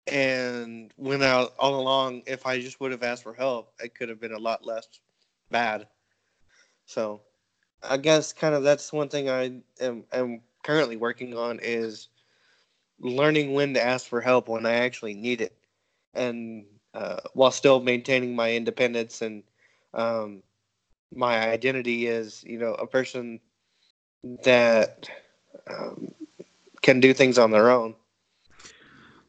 [0.08, 2.23] and went out all along.
[2.27, 4.88] If I just would have asked for help, it could have been a lot less
[5.53, 5.87] bad.
[6.85, 7.21] So,
[7.81, 12.09] I guess kind of that's one thing I am, am currently working on is
[12.99, 15.55] learning when to ask for help when I actually need it,
[16.13, 19.43] and uh, while still maintaining my independence and
[19.93, 20.43] um,
[21.13, 23.39] my identity as you know a person
[24.43, 25.09] that
[25.69, 26.13] um,
[26.81, 27.95] can do things on their own.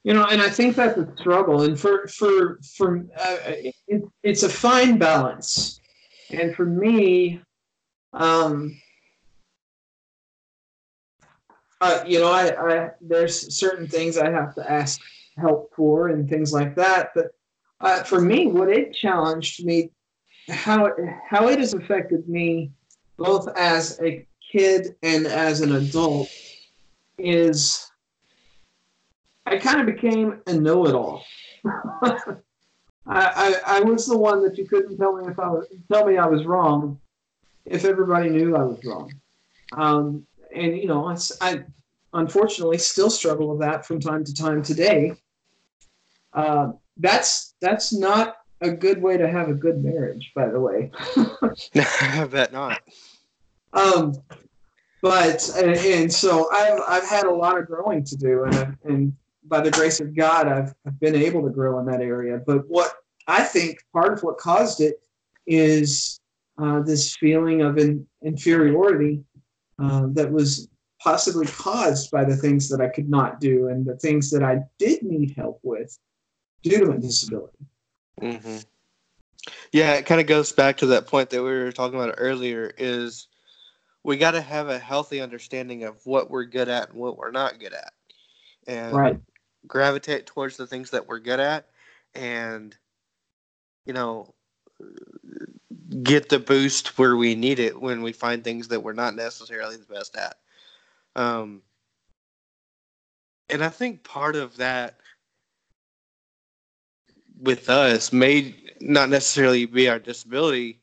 [0.04, 3.36] You know, and I think that's a struggle, and for for for uh,
[3.88, 5.80] it, it's a fine balance,
[6.34, 7.40] and for me,
[8.12, 8.80] um,
[11.80, 15.00] uh, you know, I, I there's certain things I have to ask
[15.36, 17.32] help for and things like that, but
[17.80, 19.90] uh, for me, what it challenged me,
[20.48, 20.94] how it,
[21.28, 22.70] how it has affected me,
[23.18, 26.28] both as a kid and as an adult,
[27.18, 27.90] is
[29.46, 31.24] I kind of became a know-it-all.
[33.06, 36.06] I, I, I was the one that you couldn't tell me if I was tell
[36.06, 36.98] me I was wrong,
[37.64, 39.12] if everybody knew I was wrong.
[39.72, 41.64] Um, and you know, I, I
[42.14, 45.14] unfortunately still struggle with that from time to time today.
[46.32, 50.90] Uh, that's that's not a good way to have a good marriage, by the way.
[52.00, 52.80] I bet not.
[53.72, 54.14] Um,
[55.02, 59.16] but and, and, so I've I've had a lot of growing to do, and and
[59.44, 62.40] by the grace of God, I've, I've been able to grow in that area.
[62.46, 62.94] But what
[63.26, 64.96] I think part of what caused it
[65.46, 66.20] is
[66.58, 69.22] uh, this feeling of in, inferiority
[69.78, 70.68] uh, that was
[71.00, 74.60] possibly caused by the things that I could not do and the things that I
[74.78, 75.98] did need help with
[76.62, 77.58] due to my disability.
[78.20, 78.58] Mm-hmm.
[79.72, 82.72] Yeah, it kind of goes back to that point that we were talking about earlier.
[82.78, 83.28] Is
[84.02, 87.30] we got to have a healthy understanding of what we're good at and what we're
[87.30, 87.92] not good at,
[88.66, 89.20] and right.
[89.66, 91.68] Gravitate towards the things that we're good at,
[92.14, 92.76] and
[93.86, 94.34] you know,
[96.02, 99.76] get the boost where we need it when we find things that we're not necessarily
[99.76, 100.36] the best at.
[101.16, 101.62] Um,
[103.48, 104.98] and I think part of that
[107.40, 110.80] with us may not necessarily be our disability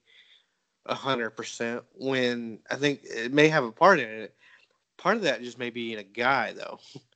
[0.85, 4.35] a hundred percent when I think it may have a part in it.
[4.97, 6.79] Part of that just may be in a guy though.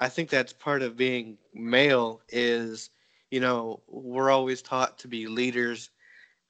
[0.00, 2.88] I think that's part of being male is,
[3.30, 5.90] you know, we're always taught to be leaders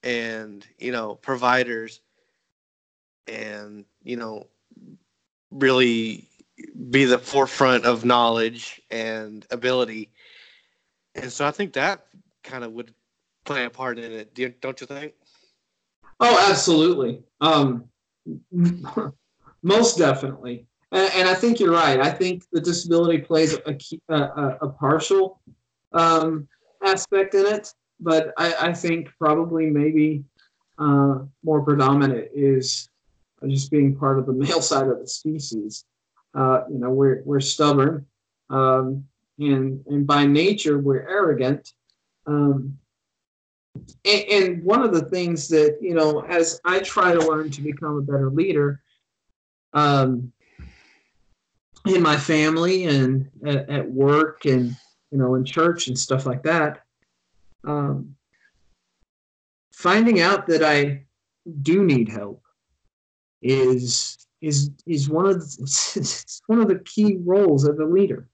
[0.03, 1.99] and, you know, providers
[3.27, 4.47] and, you know,
[5.51, 6.29] really
[6.89, 10.13] be the forefront of knowledge and ability.
[11.15, 12.05] And so I think that
[12.43, 12.93] kind of would
[13.43, 15.13] play a part in it, don't you think?
[16.21, 17.21] Oh, absolutely.
[17.41, 17.89] Um,
[19.61, 20.67] most definitely.
[20.91, 22.01] And, I think you're right.
[22.01, 23.77] I think the disability plays a,
[24.09, 25.39] a, a partial
[25.93, 26.47] um,
[26.83, 30.25] aspect in it, but I, I think probably maybe
[30.77, 32.89] uh, more predominant is
[33.47, 35.85] just being part of the male side of the species.
[36.33, 38.05] Uh, you know, we're, we're stubborn,
[38.49, 39.05] um,
[39.39, 41.73] and, and by nature, we're arrogant.
[42.25, 42.77] Um,
[44.05, 47.61] and, and, one of the things that, you know, as I try to learn to
[47.61, 48.81] become a better leader
[49.73, 50.31] um,
[51.85, 54.75] in my family and at, at, work and,
[55.11, 56.83] you know, in church and stuff like that,
[57.63, 58.15] um,
[59.73, 61.03] finding out that I
[61.61, 62.43] do need help
[63.41, 65.57] is is is one of the,
[65.95, 68.27] it's one of the key roles of a leader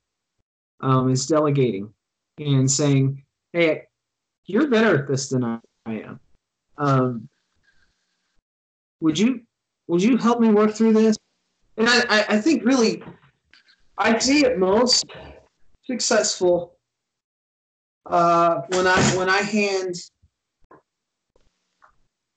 [0.82, 1.92] um, is delegating
[2.38, 3.84] and saying, "Hey,
[4.46, 6.20] you're better at this than I, am.
[6.78, 7.30] Um,
[9.02, 9.42] would you
[9.88, 11.18] would you help me work through this?"
[11.78, 13.04] And I, I think really,
[13.98, 15.06] I see it most.
[15.86, 16.78] Successful
[18.06, 19.96] uh, when I when I hand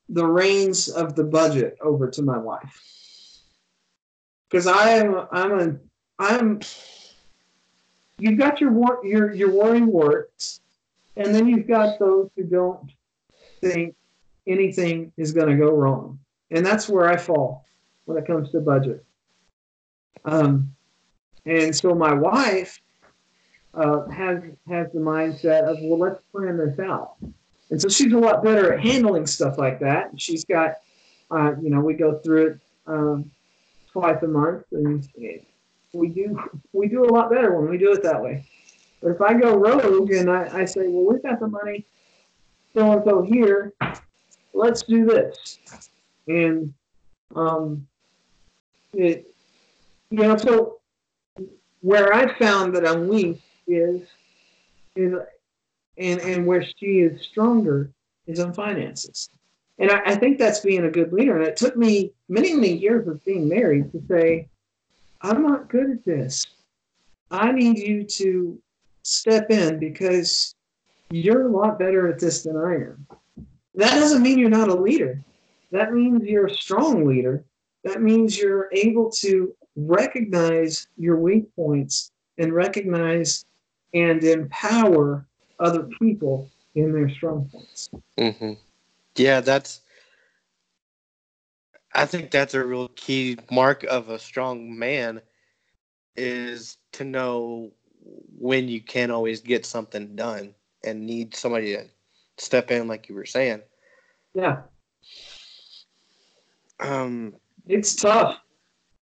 [0.08, 2.80] the reins of the budget over to my wife.
[4.48, 5.76] Because I am I'm a
[6.18, 6.60] I'm
[8.18, 10.60] you've got your war your your warring works,
[11.16, 12.90] and then you've got those who don't
[13.60, 13.94] think
[14.46, 16.18] anything is going to go wrong,
[16.50, 17.64] and that's where I fall
[18.06, 19.04] when it comes to budget.
[20.24, 20.74] Um,
[21.50, 22.80] and so my wife
[23.74, 27.16] uh, has has the mindset of well, let's plan this out,
[27.70, 30.10] and so she's a lot better at handling stuff like that.
[30.16, 30.76] She's got,
[31.30, 32.60] uh, you know, we go through it.
[32.86, 33.30] Um,
[33.92, 35.09] twice a month, and
[35.92, 36.38] we do
[36.72, 38.44] we do a lot better when we do it that way.
[39.03, 41.86] But if I go rogue and I, I say, well, we've got the money,
[42.74, 43.72] so and so here,
[44.53, 45.59] let's do this,
[46.28, 46.72] and
[47.34, 47.86] um,
[48.92, 49.32] it,
[50.11, 50.80] you know, so
[51.81, 54.03] where I found that I'm weak is
[54.97, 55.14] is
[55.97, 57.91] and and where she is stronger
[58.26, 59.31] is on finances.
[59.78, 61.39] And I, I, think that's being a good leader.
[61.39, 64.47] And it took me many, many years of being married to say,
[65.22, 66.47] I'm not good at this.
[67.31, 68.61] I need you to
[69.03, 70.55] step in because
[71.11, 73.07] you're a lot better at this than I am.
[73.74, 75.22] That doesn't mean you're not a leader.
[75.72, 77.43] That means you're a strong leader.
[77.85, 79.55] That means you're able to
[79.89, 83.45] recognize your weak points and recognize
[83.95, 85.26] and empower
[85.59, 87.91] other people in their strong points.
[88.18, 88.53] Mm-hmm.
[89.16, 89.81] Yeah, that's.
[91.93, 95.20] I think that's a real key mark of a strong man
[96.14, 97.72] is to know
[98.39, 100.55] when you can't always get something done
[100.85, 101.87] and need somebody to
[102.39, 103.61] step in, like you were saying.
[104.35, 104.62] Yeah.
[106.78, 107.35] Um,
[107.66, 108.39] it's tough.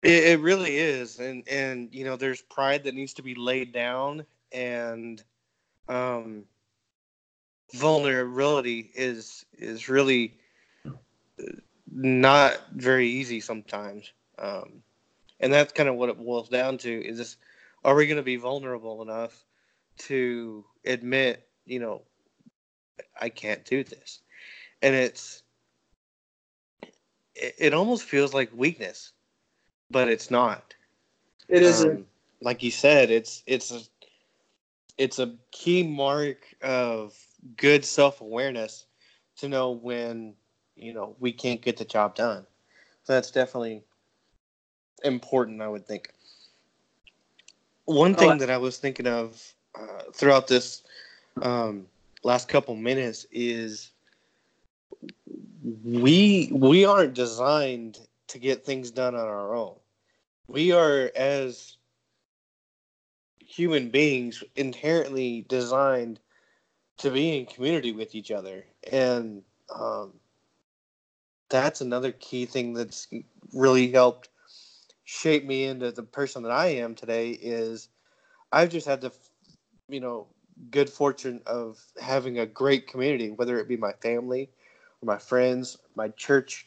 [0.02, 3.72] It, it really is, and and you know, there's pride that needs to be laid
[3.72, 5.22] down, and
[5.88, 6.44] um,
[7.72, 10.34] vulnerability is is really
[11.90, 14.12] not very easy sometimes.
[14.38, 14.82] Um,
[15.40, 17.36] and that's kind of what it boils down to: is this,
[17.84, 19.44] are we going to be vulnerable enough
[19.98, 22.02] to admit, you know,
[23.20, 24.20] I can't do this,
[24.80, 25.42] and it's
[27.34, 29.12] it, it almost feels like weakness,
[29.92, 30.74] but it's not.
[31.48, 31.90] It isn't.
[31.90, 32.06] Um,
[32.40, 33.80] like you said, it's it's a
[34.98, 37.14] it's a key mark of
[37.56, 38.86] good self awareness
[39.36, 40.34] to know when
[40.74, 42.46] you know we can't get the job done.
[43.04, 43.82] So that's definitely
[45.04, 46.10] important, I would think.
[47.84, 49.42] One thing oh, that I was thinking of
[49.74, 50.82] uh, throughout this
[51.40, 51.86] um,
[52.22, 53.90] last couple minutes is
[55.84, 59.74] we we aren't designed to get things done on our own.
[60.48, 61.76] We are as
[63.40, 66.20] human beings inherently designed
[66.98, 68.64] to be in community with each other.
[68.90, 69.42] And
[69.74, 70.12] um,
[71.52, 73.08] that's another key thing that's
[73.52, 74.30] really helped
[75.04, 77.88] shape me into the person that i am today is
[78.52, 79.12] i've just had the
[79.88, 80.26] you know
[80.70, 84.48] good fortune of having a great community whether it be my family
[85.02, 86.66] or my friends my church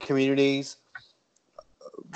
[0.00, 0.76] communities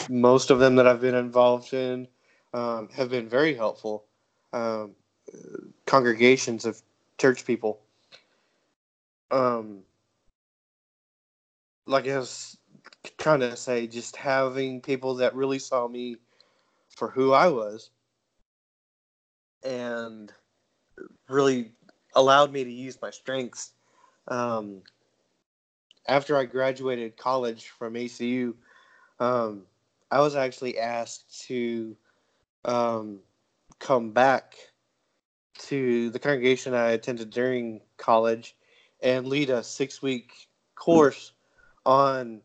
[0.08, 2.06] most of them that i've been involved in
[2.52, 4.04] um, have been very helpful
[4.52, 4.94] um,
[5.86, 6.80] congregations of
[7.18, 7.80] church people.
[9.30, 9.80] Um,
[11.86, 12.56] like I was
[13.18, 16.16] trying to say, just having people that really saw me
[16.88, 17.90] for who I was
[19.62, 20.32] and
[21.28, 21.72] really
[22.14, 23.72] allowed me to use my strengths.
[24.28, 24.82] Um,
[26.06, 28.54] after I graduated college from ACU,
[29.18, 29.62] um,
[30.14, 31.96] I was actually asked to
[32.64, 33.18] um,
[33.80, 34.54] come back
[35.58, 38.56] to the congregation I attended during college
[39.02, 40.32] and lead a six week
[40.76, 41.32] course
[41.84, 42.42] on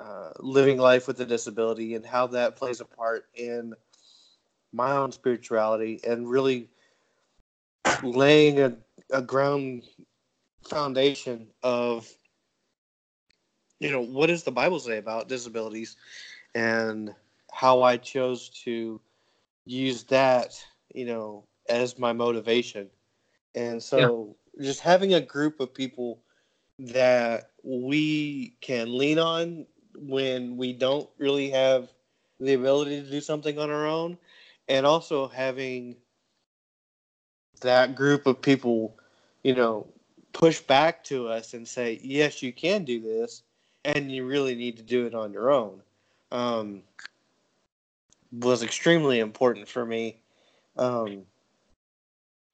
[0.00, 3.74] uh, living life with a disability and how that plays a part in
[4.72, 6.68] my own spirituality and really
[8.02, 8.76] laying a,
[9.12, 9.84] a ground
[10.68, 12.10] foundation of
[13.78, 15.96] you know what does the bible say about disabilities
[16.54, 17.14] and
[17.52, 19.00] how i chose to
[19.66, 22.88] use that you know as my motivation.
[23.54, 24.66] And so yeah.
[24.66, 26.20] just having a group of people
[26.78, 31.88] that we can lean on when we don't really have
[32.40, 34.18] the ability to do something on our own
[34.68, 35.96] and also having
[37.60, 38.96] that group of people
[39.44, 39.86] you know
[40.32, 43.44] push back to us and say yes you can do this
[43.84, 45.80] and you really need to do it on your own
[46.34, 46.82] um,
[48.32, 50.18] was extremely important for me
[50.76, 51.24] um,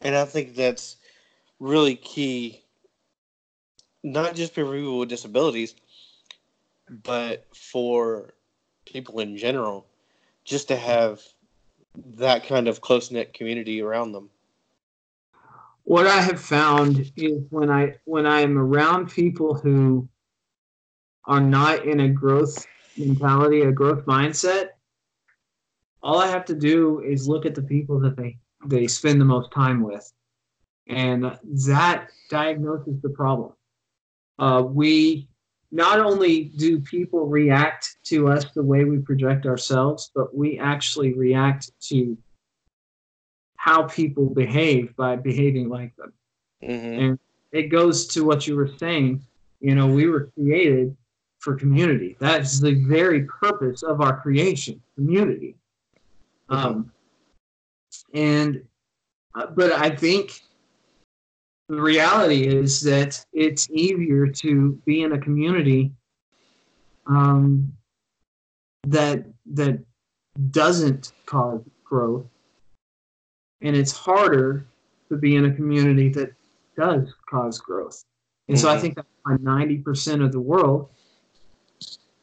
[0.01, 0.97] and I think that's
[1.59, 2.65] really key,
[4.03, 5.75] not just for people with disabilities,
[6.89, 8.35] but for
[8.87, 9.87] people in general,
[10.45, 11.21] just to have
[12.17, 14.31] that kind of close knit community around them.
[15.85, 20.09] What I have found is when I when I am around people who
[21.25, 22.67] are not in a growth
[22.97, 24.71] mentality, a growth mindset,
[26.03, 29.25] all I have to do is look at the people that they they spend the
[29.25, 30.13] most time with.
[30.87, 33.53] And that diagnoses the problem.
[34.39, 35.29] Uh, we
[35.71, 41.15] not only do people react to us the way we project ourselves, but we actually
[41.15, 42.19] react to
[43.57, 46.13] how people behave by behaving like them.
[46.63, 47.01] Mm-hmm.
[47.01, 47.19] And
[47.53, 49.23] it goes to what you were saying.
[49.61, 50.97] You know, we were created
[51.41, 52.17] for community.
[52.21, 55.57] That's the very purpose of our creation, community.
[56.49, 56.93] Um,
[58.15, 58.63] and
[59.35, 60.43] uh, but I think
[61.69, 65.93] the reality is that it's easier to be in a community
[67.07, 67.73] um,
[68.87, 69.83] that that
[70.51, 72.27] doesn't cause growth,
[73.63, 74.67] and it's harder
[75.09, 76.33] to be in a community that
[76.77, 78.05] does cause growth.
[78.49, 78.63] And mm-hmm.
[78.63, 78.83] so I mm-hmm.
[78.83, 80.91] think that's why ninety percent of the world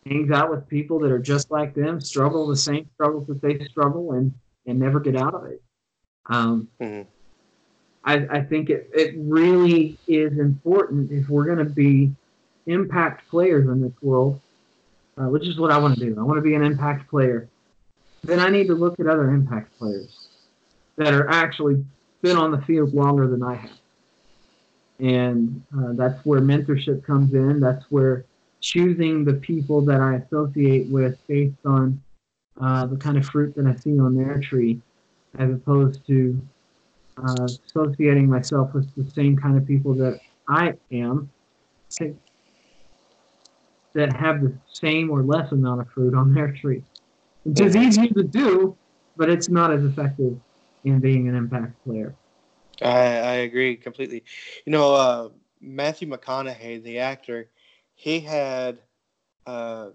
[0.08, 3.60] hangs out with people that are just like them, struggle the same struggles that they
[3.66, 4.34] struggle, and
[4.66, 5.62] and never get out of it.
[6.28, 7.08] Um, mm-hmm.
[8.04, 12.14] I, I think it, it really is important if we're going to be
[12.66, 14.40] impact players in this world,
[15.18, 16.16] uh, which is what I want to do.
[16.18, 17.50] I want to be an impact player.
[18.24, 20.28] Then I need to look at other impact players
[20.98, 21.86] that are actually
[22.22, 23.80] been on the field longer than I have.
[25.00, 27.60] And uh, that's where mentorship comes in.
[27.60, 28.26] That's where
[28.62, 32.02] choosing the people that I associate with based on
[32.60, 34.82] uh, the kind of fruit that I see on their tree,
[35.38, 36.42] as opposed to
[37.24, 41.30] uh, associating myself with the same kind of people that I am,
[43.94, 46.84] that have the same or less amount of fruit on their tree.
[47.44, 48.76] Which is easy to do,
[49.16, 50.40] but it's not as effective
[50.84, 52.14] in being an impact player.
[52.82, 54.24] I, I agree completely.
[54.66, 55.30] You know, uh,
[55.62, 57.50] Matthew McConaughey, the actor,
[57.98, 58.78] he had
[59.48, 59.90] uh,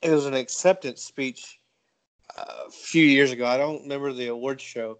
[0.00, 1.58] it was an acceptance speech
[2.38, 3.46] uh, a few years ago.
[3.46, 4.98] I don't remember the awards show,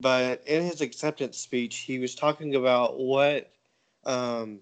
[0.00, 3.50] but in his acceptance speech, he was talking about what
[4.04, 4.60] um,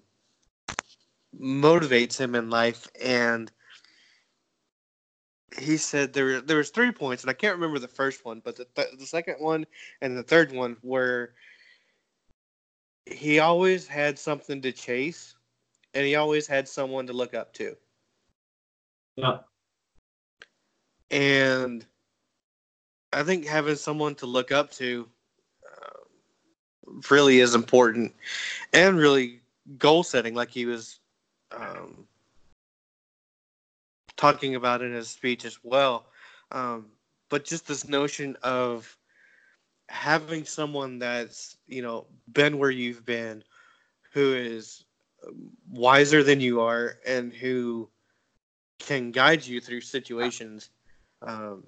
[1.37, 3.51] motivates him in life, and
[5.59, 8.55] he said there there was three points, and I can't remember the first one, but
[8.55, 9.65] the th- the second one
[10.01, 11.33] and the third one were
[13.05, 15.35] he always had something to chase,
[15.93, 17.75] and he always had someone to look up to.
[19.15, 19.39] Yeah.
[21.09, 21.85] And
[23.13, 25.07] I think having someone to look up to
[25.69, 28.13] uh, really is important,
[28.73, 29.41] and really
[29.77, 30.99] goal setting, like he was
[31.51, 32.07] um,
[34.15, 36.05] talking about in his speech as well.
[36.51, 36.87] Um,
[37.29, 38.97] but just this notion of
[39.89, 43.43] having someone that's you know been where you've been,
[44.13, 44.85] who is
[45.69, 47.89] wiser than you are, and who
[48.79, 50.69] can guide you through situations
[51.21, 51.63] um,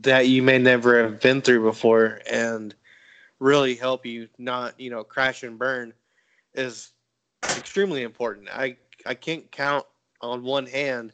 [0.00, 2.74] that you may never have been through before, and
[3.38, 5.92] really help you not you know crash and burn
[6.54, 6.92] is
[7.56, 8.48] extremely important.
[8.52, 8.76] I
[9.06, 9.86] I can't count
[10.20, 11.12] on one hand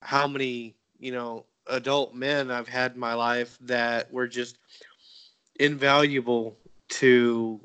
[0.00, 4.58] how many you know adult men I've had in my life that were just
[5.58, 6.56] invaluable
[6.88, 7.60] to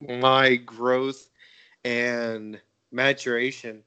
[0.00, 1.28] my growth
[1.84, 3.82] and maturation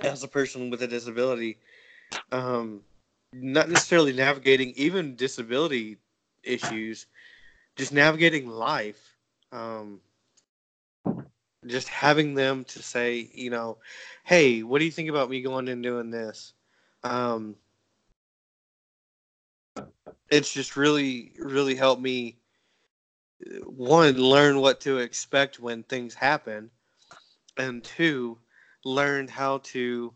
[0.00, 1.58] as a person with a disability.
[2.30, 2.82] Um,
[3.32, 5.96] not necessarily navigating even disability
[6.42, 7.06] issues,
[7.76, 9.16] just navigating life.
[9.52, 10.00] Um,
[11.66, 13.78] just having them to say, you know,
[14.24, 16.54] hey, what do you think about me going and doing this?
[17.04, 17.56] Um,
[20.30, 22.36] it's just really, really helped me
[23.64, 26.70] one learn what to expect when things happen,
[27.56, 28.38] and two
[28.84, 30.12] learn how to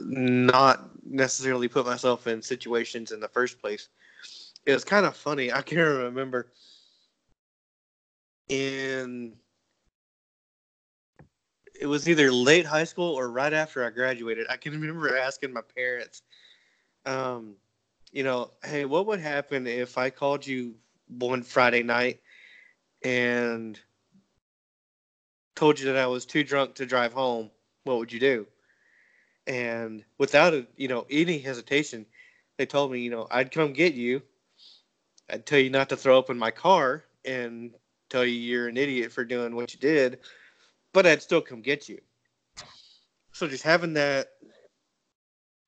[0.00, 3.88] not necessarily put myself in situations in the first place.
[4.66, 5.52] It was kind of funny.
[5.52, 6.52] I can't remember
[8.48, 9.34] in
[11.80, 14.46] it was either late high school or right after I graduated.
[14.50, 16.22] I can remember asking my parents,
[17.06, 17.54] um,
[18.10, 20.74] you know, hey, what would happen if I called you
[21.08, 22.20] one Friday night
[23.02, 23.78] and
[25.56, 27.50] told you that I was too drunk to drive home?
[27.84, 28.46] What would you do?
[29.46, 32.06] And without a, you know any hesitation,
[32.58, 34.22] they told me, you know, I'd come get you.
[35.30, 37.72] I'd tell you not to throw up in my car and
[38.08, 40.20] tell you you're an idiot for doing what you did,
[40.92, 42.00] but I'd still come get you.
[43.32, 44.28] So just having that,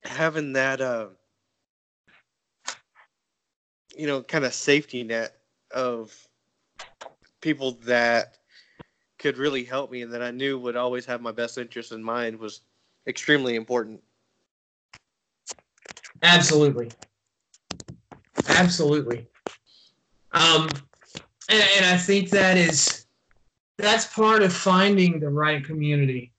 [0.03, 1.09] having that, uh,
[3.97, 5.37] you know, kind of safety net
[5.73, 6.15] of
[7.41, 8.39] people that
[9.19, 12.03] could really help me and that I knew would always have my best interest in
[12.03, 12.63] mind was
[13.07, 14.03] extremely important.
[16.23, 16.91] Absolutely.
[18.49, 19.27] Absolutely.
[20.33, 20.69] Um,
[21.49, 23.07] and, and I think that is
[23.79, 26.33] that's part of finding the right community.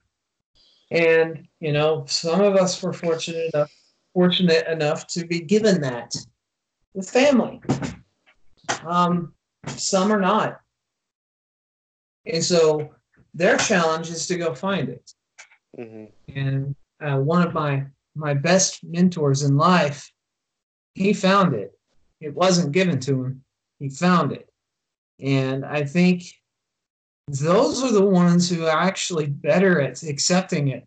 [0.92, 3.72] And you know, some of us were fortunate enough
[4.14, 6.14] fortunate enough to be given that
[6.94, 7.62] with family.
[8.86, 9.34] Um,
[9.68, 10.60] some are not.
[12.26, 12.90] And so
[13.34, 15.12] their challenge is to go find it.
[15.78, 16.38] Mm-hmm.
[16.38, 20.12] And uh, one of my my best mentors in life,
[20.96, 21.72] he found it.
[22.20, 23.44] It wasn't given to him.
[23.80, 24.50] He found it.
[25.22, 26.24] And I think
[27.28, 30.86] those are the ones who are actually better at accepting it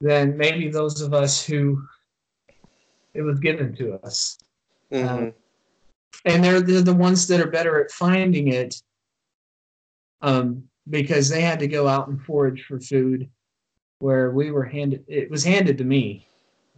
[0.00, 1.82] than maybe those of us who
[3.12, 4.38] it was given to us.
[4.92, 5.08] Mm-hmm.
[5.08, 5.32] Um,
[6.24, 8.74] and they're, they're the ones that are better at finding it
[10.22, 13.28] um, because they had to go out and forage for food
[14.00, 16.28] where we were handed it was handed to me.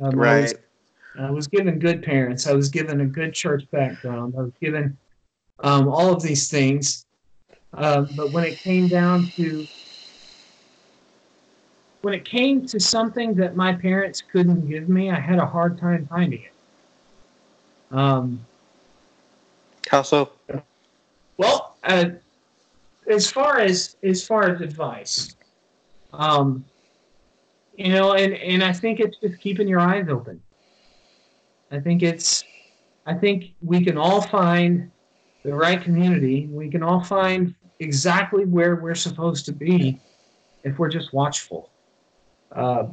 [0.01, 0.55] Um, right I was,
[1.19, 2.47] I was, given good parents.
[2.47, 4.35] I was given a good church background.
[4.37, 4.99] I was given
[5.61, 7.07] um, all of these things.
[7.75, 9.69] Uh, but when it came down to
[12.03, 15.79] when it came to something that my parents couldn't give me i had a hard
[15.79, 16.52] time finding it
[17.93, 18.45] um,
[19.88, 20.32] how so
[21.36, 22.07] well uh,
[23.09, 25.36] as far as as far as advice
[26.12, 26.64] um,
[27.76, 30.40] you know, and and I think it's just keeping your eyes open.
[31.70, 32.45] I think it's,
[33.07, 34.90] I think we can all find
[35.43, 36.47] the right community.
[36.51, 39.99] We can all find exactly where we're supposed to be
[40.64, 41.70] if we're just watchful.
[42.55, 42.88] Uh,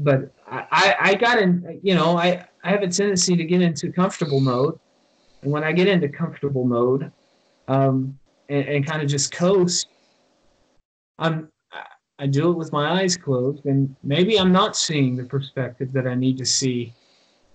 [0.00, 3.92] but I, I got in, you know, I, I have a tendency to get into
[3.92, 4.78] comfortable mode.
[5.42, 7.10] And when I get into comfortable mode
[7.68, 9.88] um, and, and kind of just coast,
[11.18, 11.48] I'm
[12.18, 16.06] I do it with my eyes closed, and maybe I'm not seeing the perspective that
[16.06, 16.94] I need to see.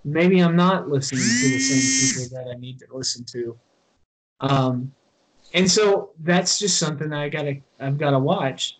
[0.03, 3.57] Maybe I'm not listening to the same people that I need to listen to.
[4.41, 4.91] Um,
[5.53, 8.77] and so that's just something I gotta I've gotta watch.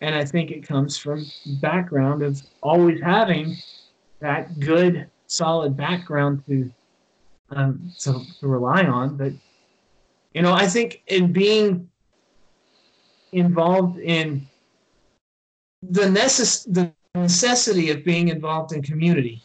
[0.00, 1.26] And I think it comes from
[1.60, 3.56] background of always having
[4.20, 6.70] that good solid background to
[7.50, 9.16] um, to, to rely on.
[9.16, 9.32] But
[10.32, 11.88] you know, I think in being
[13.32, 14.46] involved in
[15.82, 19.42] the, necess- the necessity of being involved in community.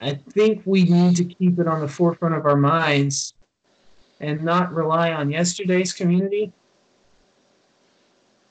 [0.00, 3.34] I think we need to keep it on the forefront of our minds
[4.20, 6.52] and not rely on yesterday's community,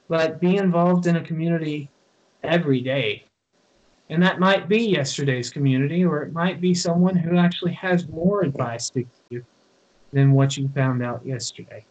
[0.07, 1.89] but be involved in a community
[2.43, 3.25] every day.
[4.09, 8.41] And that might be yesterday's community, or it might be someone who actually has more
[8.41, 9.45] advice to give you
[10.11, 11.85] than what you found out yesterday.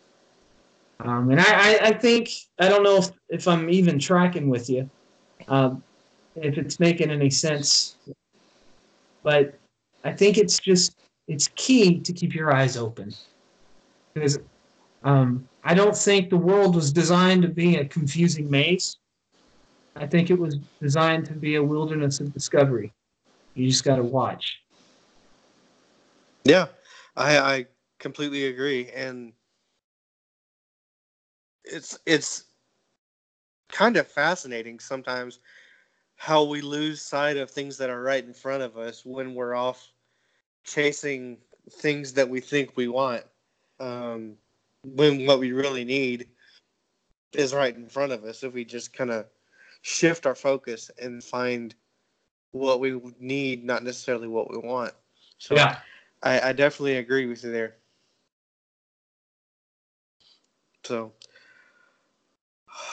[1.01, 4.89] Um, and I, I, think I don't know if, if I'm even tracking with you,
[5.49, 5.83] um,
[6.37, 7.97] if it's making any sense,
[9.25, 9.59] but
[10.05, 10.97] I think it's just
[11.27, 13.13] it's key to keep your eyes open
[14.15, 14.39] because
[15.05, 18.99] um, I don't think the world was designed to be a confusing maze.
[19.97, 22.93] I think it was designed to be a wilderness of discovery.
[23.55, 24.63] You just got to watch.
[26.45, 26.67] Yeah,
[27.17, 27.67] I, I
[27.99, 29.33] completely agree, and
[31.65, 32.45] it's it's
[33.71, 35.41] kind of fascinating sometimes
[36.17, 39.55] how we lose sight of things that are right in front of us when we're
[39.55, 39.93] off
[40.65, 41.39] chasing
[41.71, 43.25] things that we think we want
[43.81, 44.35] um,
[44.85, 46.29] when what we really need
[47.33, 49.27] is right in front of us if we just kind of
[49.83, 51.75] shift our focus and find
[52.53, 54.93] what we need not necessarily what we want
[55.39, 55.79] so yeah
[56.23, 57.77] I, I definitely agree with you there
[60.85, 61.13] so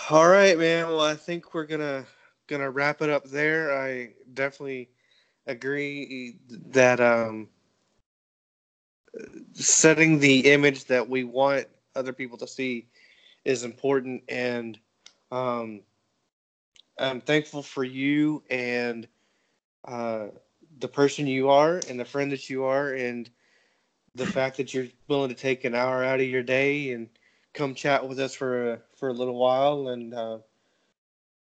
[0.10, 0.88] all right, man.
[0.88, 2.06] Well, I think we're gonna
[2.48, 3.78] gonna wrap it up there.
[3.78, 4.90] I definitely
[5.48, 6.38] agree
[6.68, 7.50] that um,
[9.54, 12.88] setting the image that we want other people to see
[13.46, 14.80] is important, and
[15.32, 15.82] um,
[17.00, 19.08] I'm thankful for you and
[19.86, 20.28] uh,
[20.80, 23.30] the person you are and the friend that you are, and
[24.16, 27.08] the fact that you're willing to take an hour out of your day and
[27.54, 30.38] come chat with us for a, for a little while, and uh,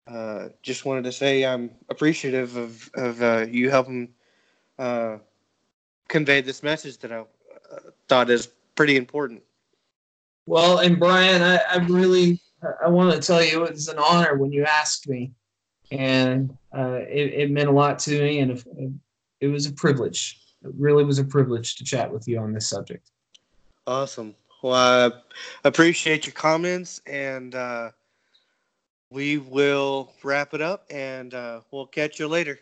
[0.07, 4.09] uh, just wanted to say I'm appreciative of of uh, you helping
[4.79, 5.17] uh,
[6.07, 7.23] convey this message that I uh,
[8.07, 9.43] thought is pretty important.
[10.45, 12.39] Well, and Brian, I, I really
[12.83, 15.31] I want to tell you it was an honor when you asked me,
[15.91, 18.99] and uh, it, it meant a lot to me, and
[19.39, 20.39] it was a privilege.
[20.63, 23.11] It really was a privilege to chat with you on this subject.
[23.85, 24.35] Awesome.
[24.63, 25.13] Well,
[25.63, 27.91] I appreciate your comments, and uh,
[29.11, 32.59] we will wrap it up, and uh, we'll catch you later.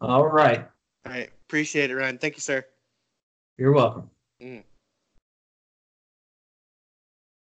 [0.00, 0.66] All right.
[1.06, 1.30] All right.
[1.46, 2.18] Appreciate it, Ryan.
[2.18, 2.64] Thank you, sir.
[3.56, 4.10] You're welcome.
[4.42, 4.64] Mm.